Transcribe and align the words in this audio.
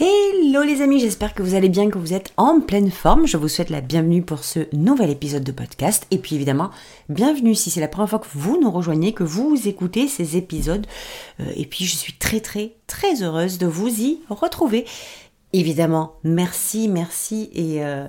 Hello 0.00 0.62
les 0.62 0.80
amis, 0.80 1.00
j'espère 1.00 1.34
que 1.34 1.42
vous 1.42 1.56
allez 1.56 1.68
bien, 1.68 1.90
que 1.90 1.98
vous 1.98 2.14
êtes 2.14 2.32
en 2.36 2.60
pleine 2.60 2.92
forme. 2.92 3.26
Je 3.26 3.36
vous 3.36 3.48
souhaite 3.48 3.68
la 3.68 3.80
bienvenue 3.80 4.22
pour 4.22 4.44
ce 4.44 4.60
nouvel 4.72 5.10
épisode 5.10 5.42
de 5.42 5.50
podcast. 5.50 6.06
Et 6.12 6.18
puis 6.18 6.36
évidemment, 6.36 6.70
bienvenue 7.08 7.56
si 7.56 7.68
c'est 7.68 7.80
la 7.80 7.88
première 7.88 8.08
fois 8.08 8.20
que 8.20 8.28
vous 8.32 8.60
nous 8.60 8.70
rejoignez, 8.70 9.12
que 9.12 9.24
vous 9.24 9.66
écoutez 9.66 10.06
ces 10.06 10.36
épisodes. 10.36 10.86
Euh, 11.40 11.50
et 11.56 11.66
puis 11.66 11.84
je 11.84 11.96
suis 11.96 12.12
très 12.12 12.38
très 12.38 12.76
très 12.86 13.24
heureuse 13.24 13.58
de 13.58 13.66
vous 13.66 13.88
y 13.88 14.20
retrouver. 14.30 14.84
Évidemment, 15.52 16.12
merci, 16.22 16.86
merci 16.86 17.50
et, 17.52 17.84
euh, 17.84 18.06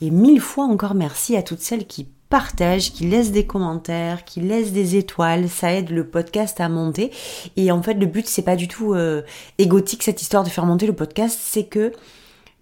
et 0.00 0.12
mille 0.12 0.40
fois 0.40 0.66
encore 0.66 0.94
merci 0.94 1.36
à 1.36 1.42
toutes 1.42 1.58
celles 1.58 1.88
qui 1.88 2.06
partagent, 2.32 2.94
qui 2.94 3.04
laissent 3.04 3.30
des 3.30 3.44
commentaires, 3.44 4.24
qui 4.24 4.40
laissent 4.40 4.72
des 4.72 4.96
étoiles, 4.96 5.50
ça 5.50 5.70
aide 5.70 5.90
le 5.90 6.06
podcast 6.06 6.62
à 6.62 6.70
monter. 6.70 7.10
Et 7.56 7.70
en 7.70 7.82
fait, 7.82 7.92
le 7.92 8.06
but 8.06 8.26
c'est 8.26 8.40
pas 8.40 8.56
du 8.56 8.68
tout 8.68 8.94
euh, 8.94 9.20
égotique 9.58 10.02
cette 10.02 10.22
histoire 10.22 10.42
de 10.42 10.48
faire 10.48 10.64
monter 10.64 10.86
le 10.86 10.94
podcast, 10.94 11.38
c'est 11.38 11.64
que 11.64 11.92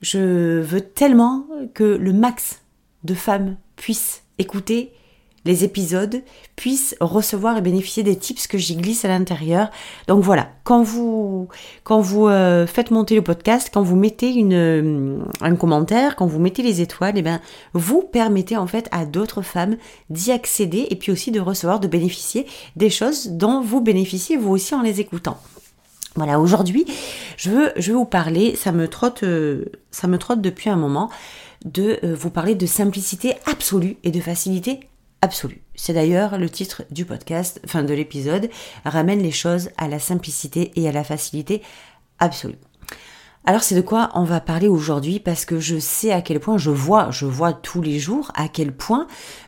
je 0.00 0.58
veux 0.58 0.80
tellement 0.80 1.46
que 1.72 1.84
le 1.84 2.12
max 2.12 2.62
de 3.04 3.14
femmes 3.14 3.58
puissent 3.76 4.24
écouter 4.38 4.92
les 5.44 5.64
épisodes 5.64 6.22
puissent 6.56 6.96
recevoir 7.00 7.56
et 7.56 7.62
bénéficier 7.62 8.02
des 8.02 8.16
tips 8.16 8.46
que 8.46 8.58
j'y 8.58 8.76
glisse 8.76 9.04
à 9.04 9.08
l'intérieur. 9.08 9.70
Donc 10.06 10.22
voilà, 10.22 10.50
quand 10.64 10.82
vous, 10.82 11.48
euh, 12.28 12.66
faites 12.66 12.90
monter 12.90 13.14
le 13.14 13.22
podcast, 13.22 13.70
quand 13.72 13.82
vous 13.82 13.96
mettez 13.96 14.34
euh, 14.36 15.18
un 15.40 15.56
commentaire, 15.56 16.16
quand 16.16 16.26
vous 16.26 16.38
mettez 16.38 16.62
les 16.62 16.80
étoiles, 16.80 17.16
et 17.16 17.20
eh 17.20 17.22
ben, 17.22 17.40
vous 17.72 18.02
permettez 18.02 18.56
en 18.56 18.66
fait 18.66 18.88
à 18.92 19.06
d'autres 19.06 19.42
femmes 19.42 19.76
d'y 20.10 20.30
accéder 20.30 20.86
et 20.90 20.96
puis 20.96 21.10
aussi 21.10 21.30
de 21.30 21.40
recevoir, 21.40 21.80
de 21.80 21.88
bénéficier 21.88 22.46
des 22.76 22.90
choses 22.90 23.28
dont 23.28 23.62
vous 23.62 23.80
bénéficiez 23.80 24.36
vous 24.36 24.50
aussi 24.50 24.74
en 24.74 24.82
les 24.82 25.00
écoutant. 25.00 25.38
Voilà, 26.16 26.40
aujourd'hui, 26.40 26.84
je 27.36 27.50
veux, 27.50 27.72
je 27.76 27.92
veux 27.92 27.98
vous 27.98 28.04
parler, 28.04 28.56
ça 28.56 28.72
me 28.72 28.88
trotte, 28.88 29.22
euh, 29.22 29.66
ça 29.90 30.08
me 30.08 30.18
trotte 30.18 30.42
depuis 30.42 30.68
un 30.68 30.76
moment, 30.76 31.08
de 31.64 32.00
vous 32.14 32.30
parler 32.30 32.54
de 32.54 32.64
simplicité 32.64 33.34
absolue 33.44 33.98
et 34.02 34.10
de 34.10 34.18
facilité 34.18 34.80
absolue. 35.22 35.62
C'est 35.74 35.92
d'ailleurs 35.92 36.38
le 36.38 36.48
titre 36.48 36.82
du 36.90 37.04
podcast, 37.04 37.60
enfin 37.64 37.82
de 37.82 37.94
l'épisode, 37.94 38.50
ramène 38.84 39.22
les 39.22 39.30
choses 39.30 39.70
à 39.76 39.88
la 39.88 39.98
simplicité 39.98 40.72
et 40.76 40.88
à 40.88 40.92
la 40.92 41.04
facilité 41.04 41.62
absolue. 42.18 42.58
Alors 43.46 43.62
c'est 43.62 43.74
de 43.74 43.80
quoi 43.80 44.10
on 44.14 44.24
va 44.24 44.40
parler 44.40 44.68
aujourd'hui 44.68 45.18
parce 45.18 45.46
que 45.46 45.60
je 45.60 45.78
sais 45.78 46.12
à 46.12 46.20
quel 46.20 46.40
point 46.40 46.58
je 46.58 46.70
vois, 46.70 47.10
je 47.10 47.24
vois 47.24 47.54
tous 47.54 47.80
les 47.80 47.98
jours 47.98 48.30
à 48.34 48.48
quel 48.48 48.70
point 48.72 49.06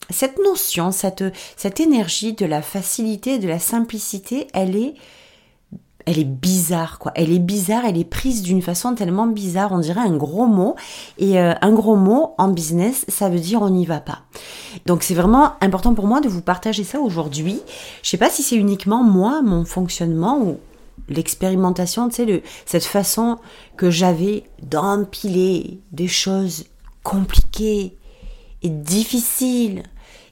cette 0.08 0.38
notion, 0.38 0.92
cette, 0.92 1.24
cette 1.56 1.78
énergie 1.78 2.32
de 2.32 2.46
la 2.46 2.62
facilité, 2.62 3.38
de 3.38 3.48
la 3.48 3.58
simplicité, 3.58 4.46
elle 4.54 4.76
est 4.76 4.94
elle 6.06 6.18
est 6.18 6.24
bizarre, 6.24 6.98
quoi. 6.98 7.12
Elle 7.14 7.32
est 7.32 7.38
bizarre, 7.38 7.84
elle 7.84 7.98
est 7.98 8.04
prise 8.04 8.42
d'une 8.42 8.62
façon 8.62 8.94
tellement 8.94 9.26
bizarre, 9.26 9.72
on 9.72 9.78
dirait 9.78 10.00
un 10.00 10.16
gros 10.16 10.46
mot. 10.46 10.74
Et 11.18 11.38
euh, 11.38 11.54
un 11.60 11.72
gros 11.72 11.96
mot 11.96 12.34
en 12.38 12.48
business, 12.48 13.04
ça 13.08 13.28
veut 13.28 13.38
dire 13.38 13.62
on 13.62 13.70
n'y 13.70 13.86
va 13.86 14.00
pas. 14.00 14.20
Donc 14.86 15.02
c'est 15.02 15.14
vraiment 15.14 15.52
important 15.60 15.94
pour 15.94 16.06
moi 16.06 16.20
de 16.20 16.28
vous 16.28 16.42
partager 16.42 16.84
ça 16.84 17.00
aujourd'hui. 17.00 17.60
Je 18.02 18.10
sais 18.10 18.16
pas 18.16 18.30
si 18.30 18.42
c'est 18.42 18.56
uniquement 18.56 19.02
moi, 19.02 19.42
mon 19.42 19.64
fonctionnement 19.64 20.38
ou 20.38 20.58
l'expérimentation, 21.08 22.08
tu 22.08 22.16
sais, 22.16 22.42
cette 22.66 22.84
façon 22.84 23.38
que 23.76 23.90
j'avais 23.90 24.44
d'empiler 24.62 25.80
des 25.92 26.08
choses 26.08 26.64
compliquées 27.02 27.96
et 28.62 28.68
difficiles 28.68 29.82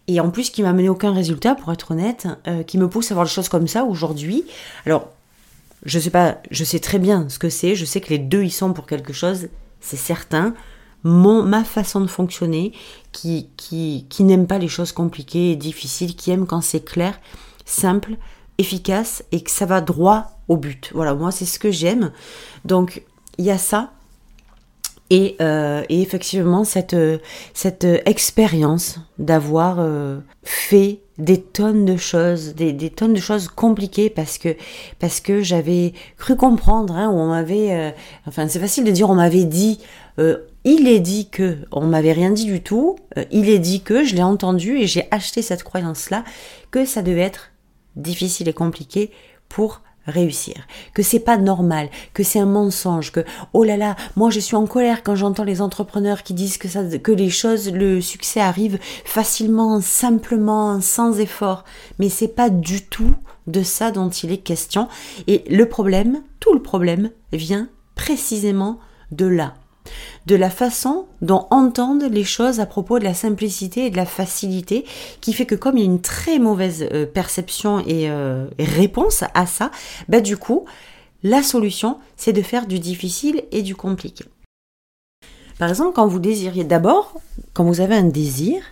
et 0.06 0.20
en 0.20 0.30
plus 0.30 0.50
qui 0.50 0.62
m'a 0.62 0.72
mené 0.72 0.88
aucun 0.88 1.12
résultat 1.12 1.54
pour 1.54 1.72
être 1.72 1.92
honnête, 1.92 2.26
euh, 2.48 2.62
qui 2.64 2.78
me 2.78 2.88
pousse 2.88 3.12
à 3.12 3.14
voir 3.14 3.24
les 3.24 3.30
choses 3.30 3.48
comme 3.48 3.68
ça 3.68 3.84
aujourd'hui. 3.84 4.44
Alors 4.84 5.08
je 5.84 5.98
sais 5.98 6.10
pas, 6.10 6.38
je 6.50 6.64
sais 6.64 6.78
très 6.80 6.98
bien 6.98 7.28
ce 7.28 7.38
que 7.38 7.48
c'est, 7.48 7.74
je 7.74 7.84
sais 7.84 8.00
que 8.00 8.10
les 8.10 8.18
deux 8.18 8.44
y 8.44 8.50
sont 8.50 8.72
pour 8.72 8.86
quelque 8.86 9.12
chose, 9.12 9.48
c'est 9.80 9.96
certain. 9.96 10.54
Mon, 11.02 11.42
ma 11.42 11.64
façon 11.64 12.02
de 12.02 12.06
fonctionner, 12.06 12.72
qui, 13.12 13.48
qui, 13.56 14.06
qui 14.10 14.22
n'aime 14.24 14.46
pas 14.46 14.58
les 14.58 14.68
choses 14.68 14.92
compliquées 14.92 15.52
et 15.52 15.56
difficiles, 15.56 16.14
qui 16.14 16.30
aime 16.30 16.46
quand 16.46 16.60
c'est 16.60 16.84
clair, 16.84 17.18
simple, 17.64 18.16
efficace 18.58 19.24
et 19.32 19.40
que 19.40 19.50
ça 19.50 19.64
va 19.64 19.80
droit 19.80 20.38
au 20.48 20.58
but. 20.58 20.90
Voilà, 20.94 21.14
moi 21.14 21.30
c'est 21.30 21.46
ce 21.46 21.58
que 21.58 21.70
j'aime. 21.70 22.12
Donc 22.66 23.02
il 23.38 23.46
y 23.46 23.50
a 23.50 23.58
ça. 23.58 23.92
Et, 25.12 25.36
euh, 25.40 25.82
et 25.88 26.02
effectivement, 26.02 26.62
cette, 26.62 26.94
cette 27.52 27.84
expérience 28.06 29.00
d'avoir 29.18 29.78
euh, 29.80 30.20
fait 30.44 31.00
des 31.20 31.40
tonnes 31.40 31.84
de 31.84 31.96
choses, 31.96 32.54
des, 32.54 32.72
des, 32.72 32.90
tonnes 32.90 33.12
de 33.12 33.20
choses 33.20 33.48
compliquées 33.48 34.10
parce 34.10 34.38
que 34.38 34.56
parce 34.98 35.20
que 35.20 35.42
j'avais 35.42 35.92
cru 36.16 36.36
comprendre, 36.36 36.96
hein, 36.96 37.10
on 37.10 37.28
m'avait, 37.28 37.72
euh, 37.72 37.90
enfin 38.26 38.48
c'est 38.48 38.58
facile 38.58 38.84
de 38.84 38.90
dire 38.90 39.10
on 39.10 39.14
m'avait 39.14 39.44
dit, 39.44 39.80
euh, 40.18 40.38
il 40.64 40.88
est 40.88 41.00
dit 41.00 41.28
que, 41.28 41.58
on 41.72 41.86
m'avait 41.86 42.12
rien 42.12 42.30
dit 42.30 42.46
du 42.46 42.62
tout, 42.62 42.96
euh, 43.16 43.24
il 43.30 43.48
est 43.48 43.58
dit 43.58 43.82
que, 43.82 44.04
je 44.04 44.16
l'ai 44.16 44.22
entendu 44.22 44.78
et 44.78 44.86
j'ai 44.86 45.06
acheté 45.10 45.42
cette 45.42 45.62
croyance 45.62 46.10
là 46.10 46.24
que 46.70 46.84
ça 46.84 47.02
devait 47.02 47.20
être 47.20 47.52
difficile 47.96 48.48
et 48.48 48.52
compliqué 48.52 49.10
pour 49.48 49.82
réussir, 50.06 50.54
que 50.94 51.02
c'est 51.02 51.20
pas 51.20 51.36
normal, 51.36 51.88
que 52.14 52.22
c'est 52.22 52.38
un 52.38 52.46
mensonge, 52.46 53.12
que 53.12 53.24
oh 53.52 53.64
là 53.64 53.76
là, 53.76 53.96
moi 54.16 54.30
je 54.30 54.40
suis 54.40 54.56
en 54.56 54.66
colère 54.66 55.02
quand 55.02 55.14
j'entends 55.14 55.44
les 55.44 55.60
entrepreneurs 55.60 56.22
qui 56.22 56.34
disent 56.34 56.58
que 56.58 56.68
ça, 56.68 56.82
que 56.84 57.12
les 57.12 57.30
choses, 57.30 57.70
le 57.72 58.00
succès 58.00 58.40
arrive 58.40 58.78
facilement, 59.04 59.80
simplement, 59.80 60.80
sans 60.80 61.20
effort, 61.20 61.64
mais 61.98 62.08
c'est 62.08 62.28
pas 62.28 62.50
du 62.50 62.86
tout 62.86 63.14
de 63.46 63.62
ça 63.62 63.90
dont 63.90 64.10
il 64.10 64.32
est 64.32 64.38
question. 64.38 64.88
Et 65.26 65.44
le 65.50 65.68
problème, 65.68 66.22
tout 66.38 66.54
le 66.54 66.62
problème, 66.62 67.10
vient 67.32 67.68
précisément 67.94 68.78
de 69.10 69.26
là 69.26 69.54
de 70.26 70.36
la 70.36 70.50
façon 70.50 71.06
dont 71.22 71.46
entendent 71.50 72.08
les 72.10 72.24
choses 72.24 72.60
à 72.60 72.66
propos 72.66 72.98
de 72.98 73.04
la 73.04 73.14
simplicité 73.14 73.86
et 73.86 73.90
de 73.90 73.96
la 73.96 74.06
facilité, 74.06 74.84
qui 75.20 75.32
fait 75.32 75.46
que 75.46 75.54
comme 75.54 75.76
il 75.76 75.80
y 75.80 75.82
a 75.82 75.90
une 75.90 76.00
très 76.00 76.38
mauvaise 76.38 76.86
euh, 76.92 77.06
perception 77.06 77.82
euh, 77.88 78.46
et, 78.58 78.64
réponse 78.64 79.24
à 79.34 79.46
ça, 79.46 79.70
bah 80.08 80.20
du 80.20 80.36
coup, 80.36 80.64
la 81.22 81.42
solution, 81.42 81.98
c'est 82.16 82.32
de 82.32 82.42
faire 82.42 82.66
du 82.66 82.78
difficile 82.78 83.42
et 83.52 83.62
du 83.62 83.74
compliqué. 83.76 84.24
Par 85.58 85.68
exemple, 85.68 85.92
quand 85.94 86.06
vous 86.06 86.20
désiriez 86.20 86.64
d'abord, 86.64 87.20
quand 87.52 87.64
vous 87.64 87.80
avez 87.80 87.94
un 87.94 88.04
désir, 88.04 88.62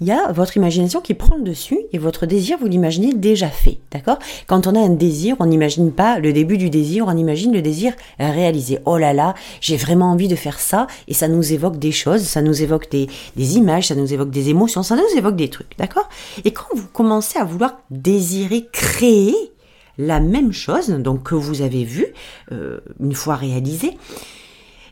il 0.00 0.06
y 0.08 0.12
a 0.12 0.32
votre 0.32 0.56
imagination 0.56 1.00
qui 1.00 1.14
prend 1.14 1.36
le 1.36 1.42
dessus 1.42 1.78
et 1.92 1.98
votre 1.98 2.26
désir, 2.26 2.58
vous 2.58 2.66
l'imaginez 2.66 3.14
déjà 3.14 3.48
fait, 3.48 3.78
d'accord? 3.92 4.18
Quand 4.46 4.66
on 4.66 4.74
a 4.74 4.80
un 4.80 4.90
désir, 4.90 5.36
on 5.38 5.46
n'imagine 5.46 5.92
pas 5.92 6.18
le 6.18 6.32
début 6.32 6.58
du 6.58 6.68
désir, 6.68 7.04
on 7.06 7.16
imagine 7.16 7.52
le 7.52 7.62
désir 7.62 7.92
réalisé. 8.18 8.78
Oh 8.86 8.98
là 8.98 9.12
là, 9.12 9.34
j'ai 9.60 9.76
vraiment 9.76 10.10
envie 10.10 10.28
de 10.28 10.34
faire 10.34 10.58
ça 10.58 10.86
et 11.06 11.14
ça 11.14 11.28
nous 11.28 11.52
évoque 11.52 11.78
des 11.78 11.92
choses, 11.92 12.22
ça 12.22 12.42
nous 12.42 12.62
évoque 12.62 12.90
des, 12.90 13.08
images, 13.56 13.88
ça 13.88 13.94
nous 13.94 14.12
évoque 14.12 14.30
des 14.30 14.48
émotions, 14.48 14.82
ça 14.82 14.96
nous 14.96 15.16
évoque 15.16 15.36
des 15.36 15.48
trucs, 15.48 15.78
d'accord? 15.78 16.08
Et 16.44 16.52
quand 16.52 16.74
vous 16.74 16.88
commencez 16.92 17.38
à 17.38 17.44
vouloir 17.44 17.78
désirer 17.90 18.66
créer 18.72 19.34
la 19.96 20.18
même 20.18 20.52
chose, 20.52 20.88
donc 20.88 21.22
que 21.22 21.36
vous 21.36 21.62
avez 21.62 21.84
vu 21.84 22.06
euh, 22.50 22.80
une 22.98 23.14
fois 23.14 23.36
réalisé, 23.36 23.96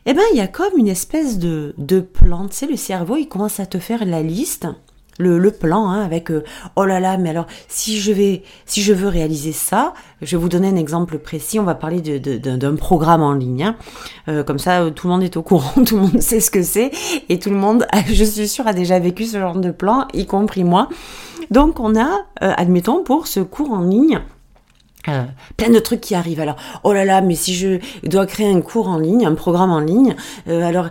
eh 0.05 0.13
ben 0.13 0.23
il 0.33 0.37
y 0.37 0.41
a 0.41 0.47
comme 0.47 0.77
une 0.77 0.87
espèce 0.87 1.39
de, 1.39 1.73
de 1.77 1.99
plan, 1.99 2.47
tu 2.47 2.55
sais, 2.55 2.67
le 2.67 2.77
cerveau 2.77 3.17
il 3.17 3.27
commence 3.27 3.59
à 3.59 3.65
te 3.65 3.79
faire 3.79 4.05
la 4.05 4.21
liste 4.21 4.67
le, 5.19 5.51
plan 5.51 5.89
hein, 5.89 6.01
avec 6.01 6.31
euh, 6.31 6.43
oh 6.75 6.85
là 6.85 6.99
là 6.99 7.17
mais 7.17 7.29
alors 7.29 7.47
si 7.67 7.99
je 7.99 8.11
vais 8.11 8.43
si 8.65 8.81
je 8.81 8.93
veux 8.93 9.07
réaliser 9.07 9.51
ça 9.51 9.93
je 10.21 10.35
vais 10.35 10.41
vous 10.41 10.49
donner 10.49 10.67
un 10.69 10.75
exemple 10.75 11.19
précis 11.19 11.59
on 11.59 11.63
va 11.63 11.75
parler 11.75 12.01
d'un 12.01 12.57
de, 12.57 12.71
programme 12.71 13.21
en 13.21 13.33
ligne 13.33 13.63
hein. 13.63 13.75
euh, 14.27 14.43
comme 14.43 14.59
ça 14.59 14.89
tout 14.91 15.07
le 15.07 15.13
monde 15.13 15.23
est 15.23 15.37
au 15.37 15.43
courant 15.43 15.83
tout 15.85 15.95
le 15.95 16.01
monde 16.03 16.21
sait 16.21 16.39
ce 16.39 16.51
que 16.51 16.63
c'est 16.63 16.91
et 17.29 17.39
tout 17.39 17.49
le 17.49 17.57
monde 17.57 17.85
je 18.07 18.23
suis 18.23 18.47
sûre 18.47 18.67
a 18.67 18.73
déjà 18.73 18.99
vécu 18.99 19.25
ce 19.25 19.39
genre 19.39 19.55
de 19.55 19.71
plan 19.71 20.07
y 20.13 20.25
compris 20.25 20.63
moi 20.63 20.89
donc 21.51 21.79
on 21.79 21.95
a 21.95 22.09
euh, 22.41 22.53
admettons 22.57 23.03
pour 23.03 23.27
ce 23.27 23.39
cours 23.39 23.71
en 23.71 23.81
ligne 23.81 24.21
euh, 25.07 25.23
plein 25.57 25.69
de 25.69 25.79
trucs 25.79 26.01
qui 26.01 26.15
arrivent. 26.15 26.39
Alors, 26.39 26.55
oh 26.83 26.93
là 26.93 27.05
là, 27.05 27.21
mais 27.21 27.35
si 27.35 27.53
je 27.53 27.79
dois 28.03 28.25
créer 28.25 28.49
un 28.49 28.61
cours 28.61 28.87
en 28.87 28.97
ligne, 28.97 29.25
un 29.25 29.35
programme 29.35 29.71
en 29.71 29.79
ligne, 29.79 30.15
euh, 30.47 30.63
alors, 30.63 30.87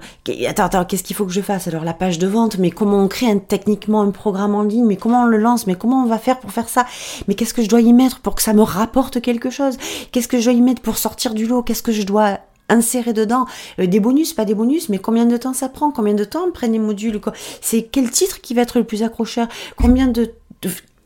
attends, 0.46 0.64
attends, 0.64 0.84
qu'est-ce 0.84 1.02
qu'il 1.02 1.16
faut 1.16 1.24
que 1.24 1.32
je 1.32 1.40
fasse? 1.40 1.68
Alors, 1.68 1.84
la 1.84 1.94
page 1.94 2.18
de 2.18 2.26
vente, 2.26 2.58
mais 2.58 2.70
comment 2.70 2.98
on 2.98 3.08
crée 3.08 3.38
techniquement 3.40 4.02
un 4.02 4.10
programme 4.10 4.54
en 4.54 4.62
ligne? 4.62 4.84
Mais 4.84 4.96
comment 4.96 5.22
on 5.22 5.26
le 5.26 5.38
lance? 5.38 5.66
Mais 5.66 5.74
comment 5.74 6.02
on 6.02 6.06
va 6.06 6.18
faire 6.18 6.40
pour 6.40 6.52
faire 6.52 6.68
ça? 6.68 6.86
Mais 7.26 7.34
qu'est-ce 7.34 7.54
que 7.54 7.62
je 7.62 7.68
dois 7.68 7.80
y 7.80 7.92
mettre 7.92 8.20
pour 8.20 8.34
que 8.34 8.42
ça 8.42 8.52
me 8.52 8.62
rapporte 8.62 9.20
quelque 9.20 9.50
chose? 9.50 9.76
Qu'est-ce 10.10 10.28
que 10.28 10.38
je 10.38 10.44
dois 10.44 10.52
y 10.52 10.60
mettre 10.60 10.82
pour 10.82 10.98
sortir 10.98 11.34
du 11.34 11.46
lot? 11.46 11.62
Qu'est-ce 11.62 11.82
que 11.82 11.92
je 11.92 12.02
dois 12.02 12.38
insérer 12.68 13.12
dedans? 13.12 13.46
Euh, 13.78 13.86
des 13.86 14.00
bonus, 14.00 14.32
pas 14.32 14.44
des 14.44 14.54
bonus, 14.54 14.88
mais 14.88 14.98
combien 14.98 15.26
de 15.26 15.36
temps 15.36 15.54
ça 15.54 15.68
prend, 15.68 15.90
combien 15.90 16.14
de 16.14 16.24
temps 16.24 16.50
prennent 16.52 16.72
les 16.72 16.78
modules, 16.78 17.20
c'est 17.60 17.82
quel 17.82 18.10
titre 18.10 18.40
qui 18.40 18.54
va 18.54 18.62
être 18.62 18.78
le 18.78 18.84
plus 18.84 19.02
accrocheur, 19.02 19.48
combien 19.76 20.06
de, 20.06 20.32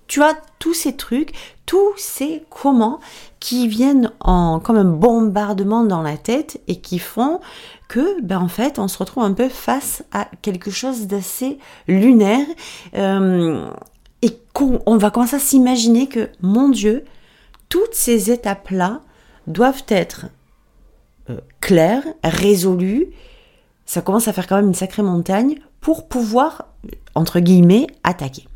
tu 0.07 0.21
vois, 0.21 0.35
tous 0.59 0.75
ces 0.75 0.97
trucs, 0.97 1.33
tous 1.67 1.93
ces 1.97 2.45
comment 2.49 3.01
qui 3.41 3.69
viennent 3.69 4.13
en 4.21 4.61
comme 4.61 4.77
un 4.77 4.85
bombardement 4.85 5.85
dans 5.85 6.03
la 6.03 6.17
tête 6.17 6.61
et 6.69 6.81
qui 6.81 6.99
font 6.99 7.41
que, 7.89 8.21
ben 8.23 8.39
en 8.39 8.49
fait, 8.49 8.79
on 8.79 8.89
se 8.89 8.99
retrouve 8.99 9.25
un 9.25 9.33
peu 9.33 9.49
face 9.49 10.05
à 10.13 10.29
quelque 10.43 10.71
chose 10.71 11.07
d'assez 11.07 11.59
lunaire 11.87 12.47
euh, 12.95 13.69
et 14.23 14.39
qu'on 14.53 14.97
va 14.97 15.11
commencer 15.11 15.37
à 15.37 15.41
s'imaginer 15.41 16.09
que, 16.09 16.31
mon 16.41 16.69
Dieu, 16.69 17.05
toutes 17.69 17.95
ces 17.95 18.31
étapes-là 18.31 19.03
doivent 19.47 19.85
être 19.89 20.27
euh, 21.31 21.39
claires, 21.61 22.05
résolues. 22.25 23.09
Ça 23.85 24.03
commence 24.03 24.29
à 24.29 24.33
faire 24.33 24.47
quand 24.47 24.57
même 24.57 24.69
une 24.69 24.75
sacrée 24.75 25.03
montagne 25.03 25.57
pour 25.81 26.09
pouvoir, 26.09 26.69
entre 27.15 27.39
guillemets, 27.39 27.87
attaquer. 28.03 28.49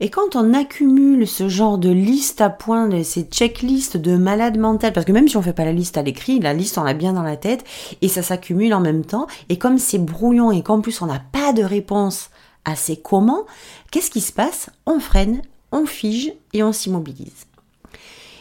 Et 0.00 0.10
quand 0.10 0.34
on 0.34 0.52
accumule 0.52 1.28
ce 1.28 1.48
genre 1.48 1.78
de 1.78 1.88
liste 1.88 2.40
à 2.40 2.50
points, 2.50 2.90
ces 3.04 3.22
checklists 3.22 3.96
de 3.96 4.16
malade 4.16 4.58
mental, 4.58 4.92
parce 4.92 5.06
que 5.06 5.12
même 5.12 5.28
si 5.28 5.36
on 5.36 5.42
fait 5.42 5.52
pas 5.52 5.64
la 5.64 5.72
liste 5.72 5.96
à 5.96 6.02
l'écrit, 6.02 6.40
la 6.40 6.54
liste 6.54 6.76
on 6.76 6.82
l'a 6.82 6.92
bien 6.92 7.12
dans 7.12 7.22
la 7.22 7.36
tête 7.36 7.64
et 8.00 8.08
ça 8.08 8.22
s'accumule 8.22 8.74
en 8.74 8.80
même 8.80 9.04
temps. 9.04 9.28
Et 9.48 9.58
comme 9.58 9.78
c'est 9.78 9.98
brouillon 9.98 10.50
et 10.50 10.62
qu'en 10.62 10.80
plus 10.80 11.02
on 11.02 11.06
n'a 11.06 11.22
pas 11.30 11.52
de 11.52 11.62
réponse 11.62 12.30
à 12.64 12.74
ces 12.74 12.96
comment, 12.96 13.44
qu'est-ce 13.90 14.10
qui 14.10 14.20
se 14.20 14.32
passe? 14.32 14.70
On 14.86 14.98
freine, 14.98 15.42
on 15.70 15.86
fige 15.86 16.32
et 16.52 16.62
on 16.62 16.72
s'immobilise. 16.72 17.46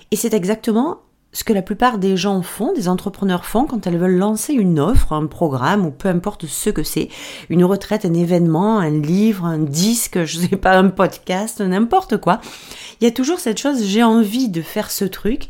Et 0.10 0.16
c'est 0.16 0.34
exactement 0.34 1.02
ce 1.33 1.44
que 1.44 1.54
la 1.54 1.62
plupart 1.62 1.98
des 1.98 2.18
gens 2.18 2.42
font, 2.42 2.74
des 2.74 2.89
entrepreneurs 2.89 3.45
font 3.45 3.66
quand 3.66 3.88
elles 3.88 3.98
veulent 3.98 4.18
lancer 4.18 4.54
une 4.54 4.80
offre, 4.80 5.13
un 5.13 5.28
programme 5.28 5.86
ou 5.86 5.92
peu 5.92 6.10
importe 6.10 6.45
ce 6.45 6.69
que 6.69 6.83
c'est, 6.83 7.10
une 7.50 7.63
retraite, 7.63 8.06
un 8.06 8.13
événement, 8.13 8.80
un 8.80 8.89
livre, 8.89 9.45
un 9.45 9.60
disque, 9.60 10.25
je 10.25 10.39
sais 10.39 10.57
pas, 10.57 10.78
un 10.78 10.89
podcast, 10.89 11.62
n'importe 11.62 12.18
quoi. 12.18 12.42
Il 13.00 13.06
y 13.06 13.07
a 13.07 13.12
toujours 13.12 13.39
cette 13.39 13.60
chose, 13.60 13.83
j'ai 13.86 14.04
envie 14.04 14.50
de 14.50 14.62
faire 14.62 14.92
ce 14.92 15.06
truc, 15.06 15.50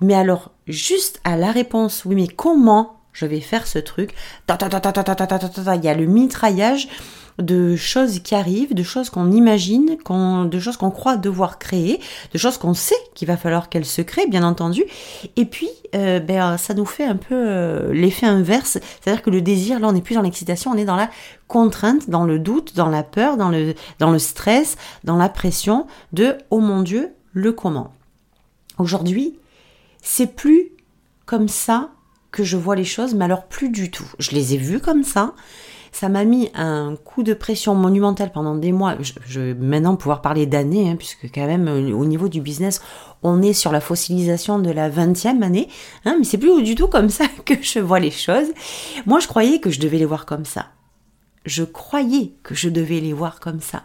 mais 0.00 0.14
alors 0.14 0.50
juste 0.68 1.20
à 1.24 1.36
la 1.36 1.50
réponse, 1.50 2.04
oui 2.04 2.14
mais 2.14 2.28
comment 2.28 2.98
je 3.12 3.26
vais 3.26 3.40
faire 3.40 3.66
ce 3.66 3.78
truc, 3.78 4.14
il 4.48 5.84
y 5.84 5.88
a 5.88 5.94
le 5.94 6.06
mitraillage 6.06 6.88
de 7.38 7.76
choses 7.76 8.20
qui 8.20 8.34
arrivent, 8.34 8.74
de 8.74 8.82
choses 8.82 9.10
qu'on 9.10 9.30
imagine, 9.30 9.96
de 9.96 10.60
choses 10.60 10.76
qu'on 10.76 10.90
croit 10.90 11.16
devoir 11.16 11.58
créer, 11.58 12.00
de 12.32 12.38
choses 12.38 12.58
qu'on 12.58 12.74
sait 12.74 12.94
qu'il 13.14 13.28
va 13.28 13.36
falloir 13.36 13.68
qu'elles 13.68 13.86
se 13.86 14.02
créent, 14.02 14.26
bien 14.26 14.42
entendu. 14.42 14.84
Et 15.36 15.44
puis, 15.44 15.68
euh, 15.94 16.20
ben, 16.20 16.56
ça 16.56 16.74
nous 16.74 16.84
fait 16.84 17.04
un 17.04 17.16
peu 17.16 17.34
euh, 17.34 17.92
l'effet 17.92 18.26
inverse, 18.26 18.78
c'est-à-dire 19.00 19.22
que 19.22 19.30
le 19.30 19.40
désir, 19.40 19.80
là, 19.80 19.88
on 19.88 19.92
n'est 19.92 20.02
plus 20.02 20.14
dans 20.14 20.22
l'excitation, 20.22 20.70
on 20.70 20.76
est 20.76 20.84
dans 20.84 20.96
la 20.96 21.10
contrainte, 21.48 22.08
dans 22.08 22.24
le 22.24 22.38
doute, 22.38 22.74
dans 22.76 22.88
la 22.88 23.02
peur, 23.02 23.36
dans 23.36 23.50
le, 23.50 23.74
dans 23.98 24.10
le 24.10 24.18
stress, 24.18 24.76
dans 25.04 25.16
la 25.16 25.28
pression 25.28 25.86
de 26.12 26.36
oh 26.50 26.60
mon 26.60 26.82
Dieu, 26.82 27.12
le 27.32 27.52
comment. 27.52 27.92
Aujourd'hui, 28.78 29.38
c'est 30.02 30.34
plus 30.34 30.70
comme 31.26 31.48
ça 31.48 31.90
que 32.30 32.42
je 32.42 32.56
vois 32.56 32.74
les 32.74 32.84
choses, 32.84 33.14
mais 33.14 33.26
alors 33.26 33.44
plus 33.44 33.68
du 33.68 33.90
tout. 33.90 34.10
Je 34.18 34.32
les 34.32 34.54
ai 34.54 34.56
vues 34.56 34.80
comme 34.80 35.04
ça, 35.04 35.34
ça 35.92 36.08
m'a 36.08 36.24
mis 36.24 36.50
un 36.54 36.96
coup 36.96 37.22
de 37.22 37.34
pression 37.34 37.74
monumental 37.74 38.32
pendant 38.32 38.56
des 38.56 38.72
mois. 38.72 38.96
Je, 39.00 39.40
vais 39.40 39.54
maintenant 39.54 39.94
pouvoir 39.94 40.22
parler 40.22 40.46
d'années, 40.46 40.90
hein, 40.90 40.96
puisque 40.96 41.30
quand 41.32 41.46
même 41.46 41.68
euh, 41.68 41.92
au 41.92 42.06
niveau 42.06 42.28
du 42.28 42.40
business, 42.40 42.80
on 43.22 43.42
est 43.42 43.52
sur 43.52 43.70
la 43.70 43.80
fossilisation 43.80 44.58
de 44.58 44.70
la 44.70 44.90
20e 44.90 45.42
année. 45.42 45.68
Hein, 46.04 46.16
mais 46.18 46.24
c'est 46.24 46.38
plus 46.38 46.62
du 46.62 46.74
tout 46.74 46.88
comme 46.88 47.10
ça 47.10 47.26
que 47.44 47.54
je 47.60 47.78
vois 47.78 48.00
les 48.00 48.10
choses. 48.10 48.48
Moi, 49.06 49.20
je 49.20 49.28
croyais 49.28 49.60
que 49.60 49.70
je 49.70 49.80
devais 49.80 49.98
les 49.98 50.06
voir 50.06 50.26
comme 50.26 50.46
ça 50.46 50.66
je 51.44 51.64
croyais 51.64 52.32
que 52.42 52.54
je 52.54 52.68
devais 52.68 53.00
les 53.00 53.12
voir 53.12 53.40
comme 53.40 53.60
ça. 53.60 53.82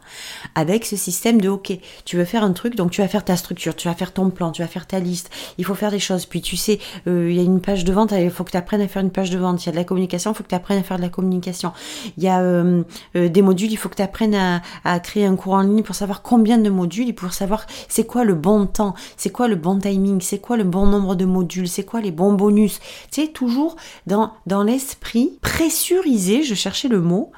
Avec 0.55 0.85
ce 0.85 0.95
système 0.95 1.41
de 1.41 1.49
OK, 1.49 1.77
tu 2.05 2.17
veux 2.17 2.25
faire 2.25 2.43
un 2.43 2.53
truc, 2.53 2.75
donc 2.75 2.91
tu 2.91 3.01
vas 3.01 3.07
faire 3.07 3.25
ta 3.25 3.35
structure, 3.35 3.75
tu 3.75 3.87
vas 3.87 3.95
faire 3.95 4.13
ton 4.13 4.29
plan, 4.29 4.51
tu 4.51 4.61
vas 4.61 4.67
faire 4.67 4.85
ta 4.85 4.99
liste, 4.99 5.29
il 5.57 5.65
faut 5.65 5.75
faire 5.75 5.91
des 5.91 5.99
choses. 5.99 6.25
Puis 6.25 6.41
tu 6.41 6.55
sais, 6.55 6.79
euh, 7.07 7.29
il 7.29 7.35
y 7.35 7.39
a 7.39 7.43
une 7.43 7.61
page 7.61 7.83
de 7.83 7.91
vente, 7.91 8.11
il 8.11 8.29
faut 8.29 8.43
que 8.43 8.51
tu 8.51 8.57
apprennes 8.57 8.81
à 8.81 8.87
faire 8.87 9.01
une 9.01 9.11
page 9.11 9.31
de 9.31 9.37
vente. 9.37 9.63
Il 9.63 9.67
y 9.67 9.69
a 9.69 9.71
de 9.71 9.77
la 9.77 9.83
communication, 9.83 10.31
il 10.31 10.35
faut 10.35 10.43
que 10.43 10.49
tu 10.49 10.55
apprennes 10.55 10.79
à 10.79 10.83
faire 10.83 10.97
de 10.97 11.01
la 11.01 11.09
communication. 11.09 11.71
Il 12.17 12.23
y 12.23 12.27
a 12.27 12.41
euh, 12.41 12.83
euh, 13.15 13.29
des 13.29 13.41
modules, 13.41 13.71
il 13.71 13.77
faut 13.77 13.89
que 13.89 13.95
tu 13.95 14.01
apprennes 14.01 14.35
à, 14.35 14.99
créer 14.99 15.25
un 15.25 15.35
cours 15.35 15.53
en 15.53 15.61
ligne 15.61 15.83
pour 15.83 15.95
savoir 15.95 16.21
combien 16.21 16.57
de 16.57 16.69
modules 16.69 17.09
et 17.09 17.13
pour 17.13 17.33
savoir 17.33 17.65
c'est 17.87 18.05
quoi 18.05 18.23
le 18.23 18.35
bon 18.35 18.65
temps, 18.65 18.93
c'est 19.15 19.29
quoi 19.29 19.47
le 19.47 19.55
bon 19.55 19.79
timing, 19.79 20.21
c'est 20.21 20.39
quoi 20.39 20.57
le 20.57 20.63
bon 20.63 20.85
nombre 20.85 21.15
de 21.15 21.25
modules, 21.25 21.67
c'est 21.67 21.83
quoi 21.83 22.01
les 22.01 22.11
bons 22.11 22.33
bonus. 22.33 22.79
Tu 23.11 23.21
sais, 23.21 23.27
toujours 23.27 23.75
dans, 24.05 24.33
dans 24.45 24.63
l'esprit 24.63 25.37
pressurisé, 25.41 26.43
je 26.43 26.55
cherchais 26.55 26.87
le 26.87 27.01
mot, 27.01 27.31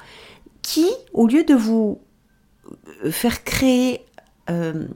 qui, 0.62 0.86
au 1.12 1.26
lieu 1.26 1.44
de 1.44 1.54
vous 1.54 2.00
euh, 3.04 3.10
faire 3.10 3.44
créer 3.44 4.04
euh, 4.50 4.86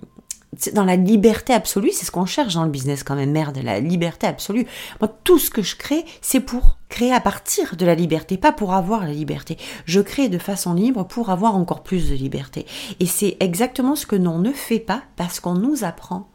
dans 0.73 0.85
la 0.85 0.97
liberté 0.97 1.53
absolue, 1.53 1.91
c'est 1.93 2.05
ce 2.05 2.11
qu'on 2.11 2.27
cherche 2.27 2.55
dans 2.55 2.65
le 2.65 2.71
business 2.71 3.03
quand 3.03 3.17
même, 3.17 3.33
merde, 3.33 3.59
la 3.63 3.81
liberté 3.81 4.27
absolue. 4.27 4.67
Moi, 5.01 5.09
tout 5.25 5.39
ce 5.39 5.51
que 5.51 5.63
je 5.63 5.77
crée, 5.77 6.05
c'est 6.21 6.41
pour 6.41 6.79
créer 6.89 7.13
à 7.13 7.21
partir 7.21 7.77
de 7.77 7.87
la 7.87 7.95
liberté, 7.95 8.37
pas 8.37 8.53
pour 8.53 8.75
avoir 8.75 9.05
la 9.05 9.13
liberté. 9.13 9.57
Je 9.85 10.01
crée 10.01 10.29
de 10.29 10.39
façon 10.39 10.75
libre 10.75 11.05
pour 11.05 11.31
avoir 11.31 11.57
encore 11.57 11.83
plus 11.83 12.11
de 12.11 12.15
liberté. 12.15 12.67
Et 13.01 13.07
c'est 13.07 13.37
exactement 13.41 13.97
ce 13.97 14.07
que 14.07 14.17
l'on 14.17 14.39
ne 14.39 14.53
fait 14.53 14.79
pas 14.79 15.03
parce 15.17 15.41
qu'on 15.41 15.55
nous 15.55 15.85
apprend 15.85 16.31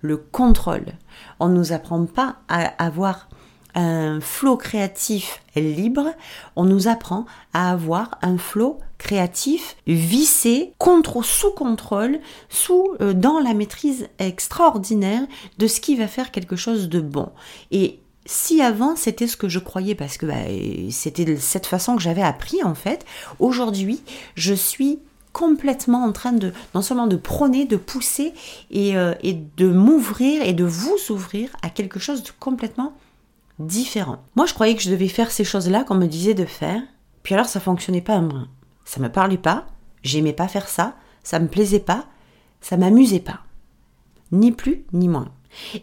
le 0.00 0.16
contrôle. 0.16 0.86
On 1.38 1.48
ne 1.48 1.54
nous 1.54 1.72
apprend 1.72 2.04
pas 2.06 2.36
à 2.48 2.64
avoir 2.82 3.28
un 3.74 4.20
flot 4.20 4.56
créatif 4.56 5.42
libre, 5.56 6.06
on 6.56 6.64
nous 6.64 6.88
apprend 6.88 7.26
à 7.52 7.70
avoir 7.70 8.18
un 8.22 8.38
flot 8.38 8.78
créatif 8.98 9.76
vissé, 9.86 10.74
contre 10.78 11.22
sous 11.22 11.52
contrôle, 11.52 12.20
sous 12.48 12.94
euh, 13.00 13.14
dans 13.14 13.38
la 13.38 13.54
maîtrise 13.54 14.08
extraordinaire 14.18 15.22
de 15.58 15.66
ce 15.66 15.80
qui 15.80 15.96
va 15.96 16.06
faire 16.06 16.30
quelque 16.30 16.56
chose 16.56 16.88
de 16.88 17.00
bon. 17.00 17.30
Et 17.70 18.00
si 18.26 18.60
avant 18.60 18.96
c'était 18.96 19.26
ce 19.26 19.36
que 19.36 19.48
je 19.48 19.58
croyais 19.58 19.94
parce 19.94 20.18
que 20.18 20.26
bah, 20.26 20.34
c'était 20.90 21.24
de 21.24 21.36
cette 21.36 21.66
façon 21.66 21.96
que 21.96 22.02
j'avais 22.02 22.22
appris 22.22 22.62
en 22.62 22.74
fait, 22.74 23.04
aujourd'hui 23.38 24.02
je 24.34 24.54
suis 24.54 25.00
complètement 25.32 26.04
en 26.04 26.12
train 26.12 26.32
de 26.32 26.52
non 26.74 26.82
seulement 26.82 27.06
de 27.06 27.16
prôner, 27.16 27.64
de 27.64 27.76
pousser 27.76 28.34
et, 28.70 28.96
euh, 28.96 29.14
et 29.22 29.32
de 29.32 29.68
m'ouvrir 29.68 30.42
et 30.42 30.52
de 30.52 30.64
vous 30.64 30.98
ouvrir 31.10 31.50
à 31.62 31.70
quelque 31.70 31.98
chose 31.98 32.22
de 32.22 32.30
complètement 32.38 32.92
différent. 33.60 34.18
Moi, 34.34 34.46
je 34.46 34.54
croyais 34.54 34.74
que 34.74 34.82
je 34.82 34.90
devais 34.90 35.08
faire 35.08 35.30
ces 35.30 35.44
choses-là 35.44 35.84
qu'on 35.84 35.94
me 35.94 36.06
disait 36.06 36.34
de 36.34 36.44
faire, 36.44 36.82
puis 37.22 37.34
alors 37.34 37.46
ça 37.46 37.60
fonctionnait 37.60 38.00
pas 38.00 38.14
un 38.14 38.22
brin. 38.22 38.48
Ça 38.84 39.00
me 39.00 39.10
parlait 39.10 39.38
pas, 39.38 39.66
j'aimais 40.02 40.32
pas 40.32 40.48
faire 40.48 40.68
ça, 40.68 40.96
ça 41.22 41.38
me 41.38 41.48
plaisait 41.48 41.80
pas, 41.80 42.06
ça 42.60 42.76
m'amusait 42.76 43.20
pas. 43.20 43.40
Ni 44.32 44.52
plus 44.52 44.84
ni 44.92 45.08
moins. 45.08 45.28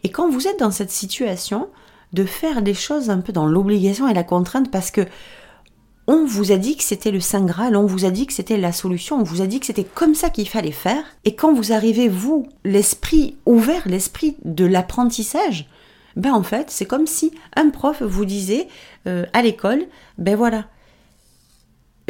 Et 0.04 0.10
quand 0.10 0.30
vous 0.30 0.48
êtes 0.48 0.60
dans 0.60 0.72
cette 0.72 0.92
situation 0.92 1.70
de 2.14 2.24
faire 2.24 2.62
des 2.62 2.74
choses 2.74 3.10
un 3.10 3.20
peu 3.20 3.34
dans 3.34 3.46
l'obligation 3.46 4.08
et 4.08 4.14
la 4.14 4.24
contrainte 4.24 4.72
parce 4.72 4.92
que 4.92 5.06
on 6.10 6.26
vous 6.26 6.54
a 6.54 6.58
dit 6.58 6.78
que 6.78 6.84
c'était 6.84 7.12
le 7.12 7.20
Saint 7.20 7.44
Graal, 7.44 7.76
on 7.76 7.86
vous 7.86 8.06
a 8.06 8.12
dit 8.12 8.28
que 8.28 8.34
c'était 8.34 8.56
la 8.56 8.72
solution, 8.72 9.18
on 9.20 9.24
vous 9.24 9.42
a 9.42 9.46
dit 9.46 9.60
que 9.60 9.66
c'était 9.66 9.84
comme 9.84 10.16
ça 10.16 10.30
qu'il 10.30 10.48
fallait 10.48 10.72
faire. 10.72 11.04
Et 11.26 11.36
quand 11.36 11.54
vous 11.54 11.74
arrivez, 11.74 12.08
vous, 12.08 12.48
l'esprit 12.64 13.36
ouvert, 13.46 13.86
l'esprit 13.86 14.38
de 14.46 14.66
l'apprentissage, 14.66 15.68
ben 16.18 16.34
en 16.34 16.44
fait, 16.44 16.70
c'est 16.70 16.86
comme 16.86 17.08
si 17.08 17.32
un 17.56 17.70
prof 17.70 18.02
vous 18.02 18.26
disait 18.26 18.68
euh, 19.08 19.26
à 19.34 19.42
l'école, 19.42 19.86
ben 20.18 20.36
voilà, 20.36 20.66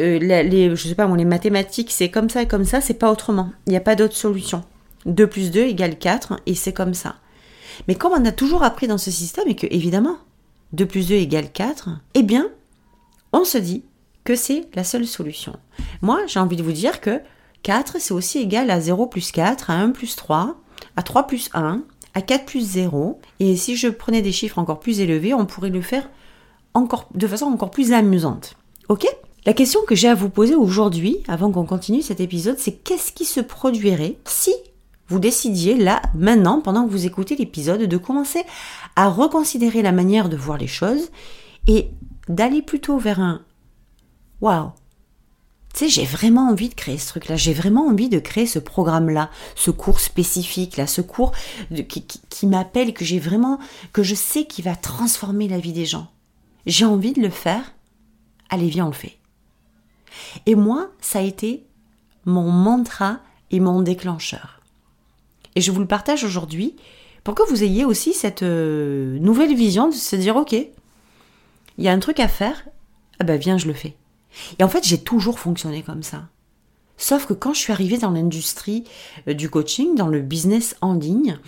euh, 0.00 0.18
les, 0.18 0.74
sais 0.76 0.94
pas, 0.94 1.14
les 1.14 1.24
mathématiques, 1.24 1.90
c'est 1.90 2.10
comme 2.10 2.30
ça 2.30 2.42
et 2.42 2.48
comme 2.48 2.64
ça, 2.64 2.80
c'est 2.80 2.94
pas 2.94 3.12
autrement. 3.12 3.50
Il 3.66 3.70
n'y 3.70 3.76
a 3.76 3.80
pas 3.80 3.96
d'autre 3.96 4.16
solution. 4.16 4.64
2 5.06 5.26
plus 5.26 5.50
2 5.50 5.60
égale 5.60 5.98
4 5.98 6.40
et 6.46 6.54
c'est 6.54 6.72
comme 6.72 6.94
ça. 6.94 7.16
Mais 7.86 7.94
comme 7.94 8.12
on 8.12 8.24
a 8.24 8.32
toujours 8.32 8.62
appris 8.62 8.88
dans 8.88 8.98
ce 8.98 9.10
système 9.10 9.46
et 9.46 9.56
que, 9.56 9.66
évidemment, 9.70 10.16
2 10.72 10.86
plus 10.86 11.08
2 11.08 11.14
égale 11.14 11.52
4, 11.52 11.90
eh 12.14 12.22
bien, 12.22 12.48
on 13.32 13.44
se 13.44 13.58
dit 13.58 13.84
que 14.24 14.34
c'est 14.34 14.68
la 14.74 14.84
seule 14.84 15.06
solution. 15.06 15.56
Moi, 16.00 16.20
j'ai 16.26 16.40
envie 16.40 16.56
de 16.56 16.62
vous 16.62 16.72
dire 16.72 17.00
que 17.00 17.20
4, 17.62 17.96
c'est 17.98 18.14
aussi 18.14 18.38
égal 18.38 18.70
à 18.70 18.80
0 18.80 19.06
plus 19.06 19.32
4, 19.32 19.70
à 19.70 19.74
1 19.74 19.90
plus 19.90 20.16
3, 20.16 20.56
à 20.96 21.02
3 21.02 21.26
plus 21.26 21.50
1, 21.54 21.82
à 22.14 22.22
4 22.22 22.44
plus 22.44 22.60
0. 22.60 23.20
Et 23.40 23.56
si 23.56 23.76
je 23.76 23.88
prenais 23.88 24.22
des 24.22 24.32
chiffres 24.32 24.58
encore 24.58 24.80
plus 24.80 25.00
élevés, 25.00 25.34
on 25.34 25.46
pourrait 25.46 25.70
le 25.70 25.80
faire 25.80 26.08
encore, 26.74 27.08
de 27.14 27.26
façon 27.26 27.46
encore 27.46 27.70
plus 27.70 27.92
amusante. 27.92 28.56
Ok? 28.88 29.06
La 29.46 29.54
question 29.54 29.80
que 29.86 29.94
j'ai 29.94 30.08
à 30.08 30.14
vous 30.14 30.28
poser 30.28 30.54
aujourd'hui, 30.54 31.18
avant 31.28 31.50
qu'on 31.50 31.64
continue 31.64 32.02
cet 32.02 32.20
épisode, 32.20 32.58
c'est 32.58 32.72
qu'est-ce 32.72 33.12
qui 33.12 33.24
se 33.24 33.40
produirait 33.40 34.18
si 34.24 34.52
vous 35.08 35.18
décidiez 35.18 35.74
là, 35.74 36.02
maintenant, 36.14 36.60
pendant 36.60 36.84
que 36.84 36.90
vous 36.90 37.06
écoutez 37.06 37.34
l'épisode, 37.34 37.82
de 37.82 37.96
commencer 37.96 38.42
à 38.94 39.08
reconsidérer 39.08 39.80
la 39.80 39.92
manière 39.92 40.28
de 40.28 40.36
voir 40.36 40.58
les 40.58 40.66
choses 40.66 41.08
et 41.66 41.88
d'aller 42.28 42.60
plutôt 42.60 42.98
vers 42.98 43.20
un 43.20 43.42
Waouh, 44.40 44.70
j'ai 45.86 46.04
vraiment 46.04 46.48
envie 46.48 46.68
de 46.68 46.74
créer 46.74 46.98
ce 46.98 47.08
truc-là, 47.08 47.36
j'ai 47.36 47.52
vraiment 47.52 47.86
envie 47.86 48.08
de 48.08 48.18
créer 48.18 48.46
ce 48.46 48.58
programme-là, 48.58 49.30
ce 49.54 49.70
cours 49.70 50.00
spécifique, 50.00 50.76
là, 50.76 50.88
ce 50.88 51.00
cours 51.00 51.32
qui, 51.88 52.04
qui, 52.04 52.46
m'appelle, 52.46 52.92
que 52.92 53.04
j'ai 53.04 53.20
vraiment, 53.20 53.60
que 53.92 54.02
je 54.02 54.16
sais 54.16 54.46
qui 54.46 54.62
va 54.62 54.74
transformer 54.74 55.46
la 55.46 55.60
vie 55.60 55.72
des 55.72 55.86
gens. 55.86 56.08
j'ai 56.66 56.84
envie 56.84 57.12
de 57.12 57.20
le 57.20 57.30
faire, 57.30 57.74
allez, 58.50 58.68
viens, 58.68 58.86
on 58.86 58.88
le 58.88 58.94
fait. 58.94 59.18
Et 60.46 60.56
moi, 60.56 60.90
ça 61.00 61.20
a 61.20 61.22
été 61.22 61.64
mon 62.24 62.50
mantra 62.50 63.20
et 63.50 63.60
mon 63.60 63.80
déclencheur. 63.82 64.60
Et 65.54 65.60
je 65.60 65.70
vous 65.70 65.80
le 65.80 65.86
partage 65.86 66.24
aujourd'hui 66.24 66.74
pour 67.24 67.34
que 67.34 67.48
vous 67.48 67.62
ayez 67.62 67.84
aussi 67.84 68.14
cette 68.14 68.42
euh, 68.42 69.18
nouvelle 69.18 69.54
vision 69.54 69.88
de 69.88 69.94
se 69.94 70.16
dire, 70.16 70.36
ok, 70.36 70.52
il 70.52 71.84
y 71.84 71.88
a 71.88 71.92
un 71.92 71.98
truc 71.98 72.20
à 72.20 72.28
faire, 72.28 72.64
ah 73.20 73.24
ben 73.24 73.38
viens, 73.38 73.58
je 73.58 73.66
le 73.66 73.74
fais. 73.74 73.96
Et 74.58 74.64
en 74.64 74.68
fait, 74.68 74.86
j'ai 74.86 74.98
toujours 74.98 75.38
fonctionné 75.38 75.82
comme 75.82 76.02
ça. 76.02 76.28
Sauf 76.96 77.26
que 77.26 77.32
quand 77.32 77.54
je 77.54 77.60
suis 77.60 77.72
arrivée 77.72 77.98
dans 77.98 78.10
l'industrie 78.10 78.84
euh, 79.28 79.34
du 79.34 79.48
coaching, 79.48 79.94
dans 79.94 80.08
le 80.08 80.20
business 80.20 80.76
en 80.80 80.94
ligne, 80.94 81.38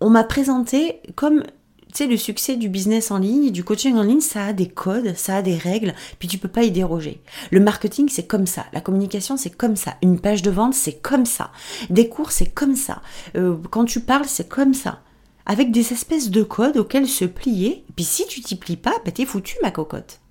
on 0.00 0.10
m'a 0.10 0.24
présenté 0.24 1.00
comme 1.14 1.44
tu 1.92 1.98
sais, 1.98 2.06
le 2.06 2.16
succès 2.16 2.56
du 2.56 2.70
business 2.70 3.10
en 3.10 3.18
ligne, 3.18 3.50
du 3.50 3.64
coaching 3.64 3.96
en 3.96 4.02
ligne, 4.02 4.22
ça 4.22 4.46
a 4.46 4.52
des 4.54 4.68
codes, 4.68 5.14
ça 5.14 5.36
a 5.36 5.42
des 5.42 5.56
règles, 5.56 5.94
puis 6.18 6.26
tu 6.26 6.38
peux 6.38 6.48
pas 6.48 6.62
y 6.62 6.70
déroger. 6.70 7.20
Le 7.50 7.60
marketing, 7.60 8.08
c'est 8.08 8.26
comme 8.26 8.46
ça. 8.46 8.64
La 8.72 8.80
communication, 8.80 9.36
c'est 9.36 9.54
comme 9.54 9.76
ça. 9.76 9.96
Une 10.00 10.18
page 10.18 10.40
de 10.40 10.50
vente, 10.50 10.72
c'est 10.72 11.02
comme 11.02 11.26
ça. 11.26 11.52
Des 11.90 12.08
cours, 12.08 12.32
c'est 12.32 12.46
comme 12.46 12.76
ça. 12.76 13.02
Euh, 13.36 13.58
quand 13.70 13.84
tu 13.84 14.00
parles, 14.00 14.24
c'est 14.26 14.48
comme 14.48 14.72
ça. 14.72 15.02
Avec 15.44 15.70
des 15.70 15.92
espèces 15.92 16.30
de 16.30 16.42
codes 16.42 16.78
auxquels 16.78 17.08
se 17.08 17.26
plier. 17.26 17.84
Puis 17.94 18.06
si 18.06 18.26
tu 18.26 18.40
t'y 18.40 18.56
plies 18.56 18.78
pas, 18.78 18.94
bah 19.04 19.10
t'es 19.12 19.26
foutu, 19.26 19.56
ma 19.62 19.70
cocotte. 19.70 20.21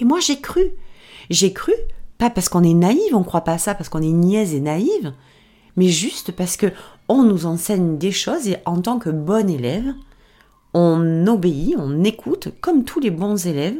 Et 0.00 0.04
moi, 0.04 0.20
j'ai 0.20 0.40
cru. 0.40 0.72
J'ai 1.28 1.52
cru, 1.52 1.72
pas 2.18 2.30
parce 2.30 2.48
qu'on 2.48 2.62
est 2.62 2.74
naïve, 2.74 3.14
on 3.14 3.22
croit 3.22 3.42
pas 3.42 3.52
à 3.52 3.58
ça 3.58 3.74
parce 3.74 3.88
qu'on 3.88 4.02
est 4.02 4.12
niaise 4.12 4.54
et 4.54 4.60
naïve, 4.60 5.12
mais 5.76 5.88
juste 5.88 6.32
parce 6.32 6.56
que 6.56 6.66
on 7.08 7.22
nous 7.22 7.46
enseigne 7.46 7.98
des 7.98 8.12
choses 8.12 8.48
et 8.48 8.56
en 8.66 8.80
tant 8.80 8.98
que 8.98 9.10
bon 9.10 9.48
élève, 9.48 9.94
on 10.74 11.26
obéit, 11.26 11.76
on 11.78 12.04
écoute, 12.04 12.48
comme 12.60 12.84
tous 12.84 13.00
les 13.00 13.10
bons 13.10 13.46
élèves, 13.46 13.78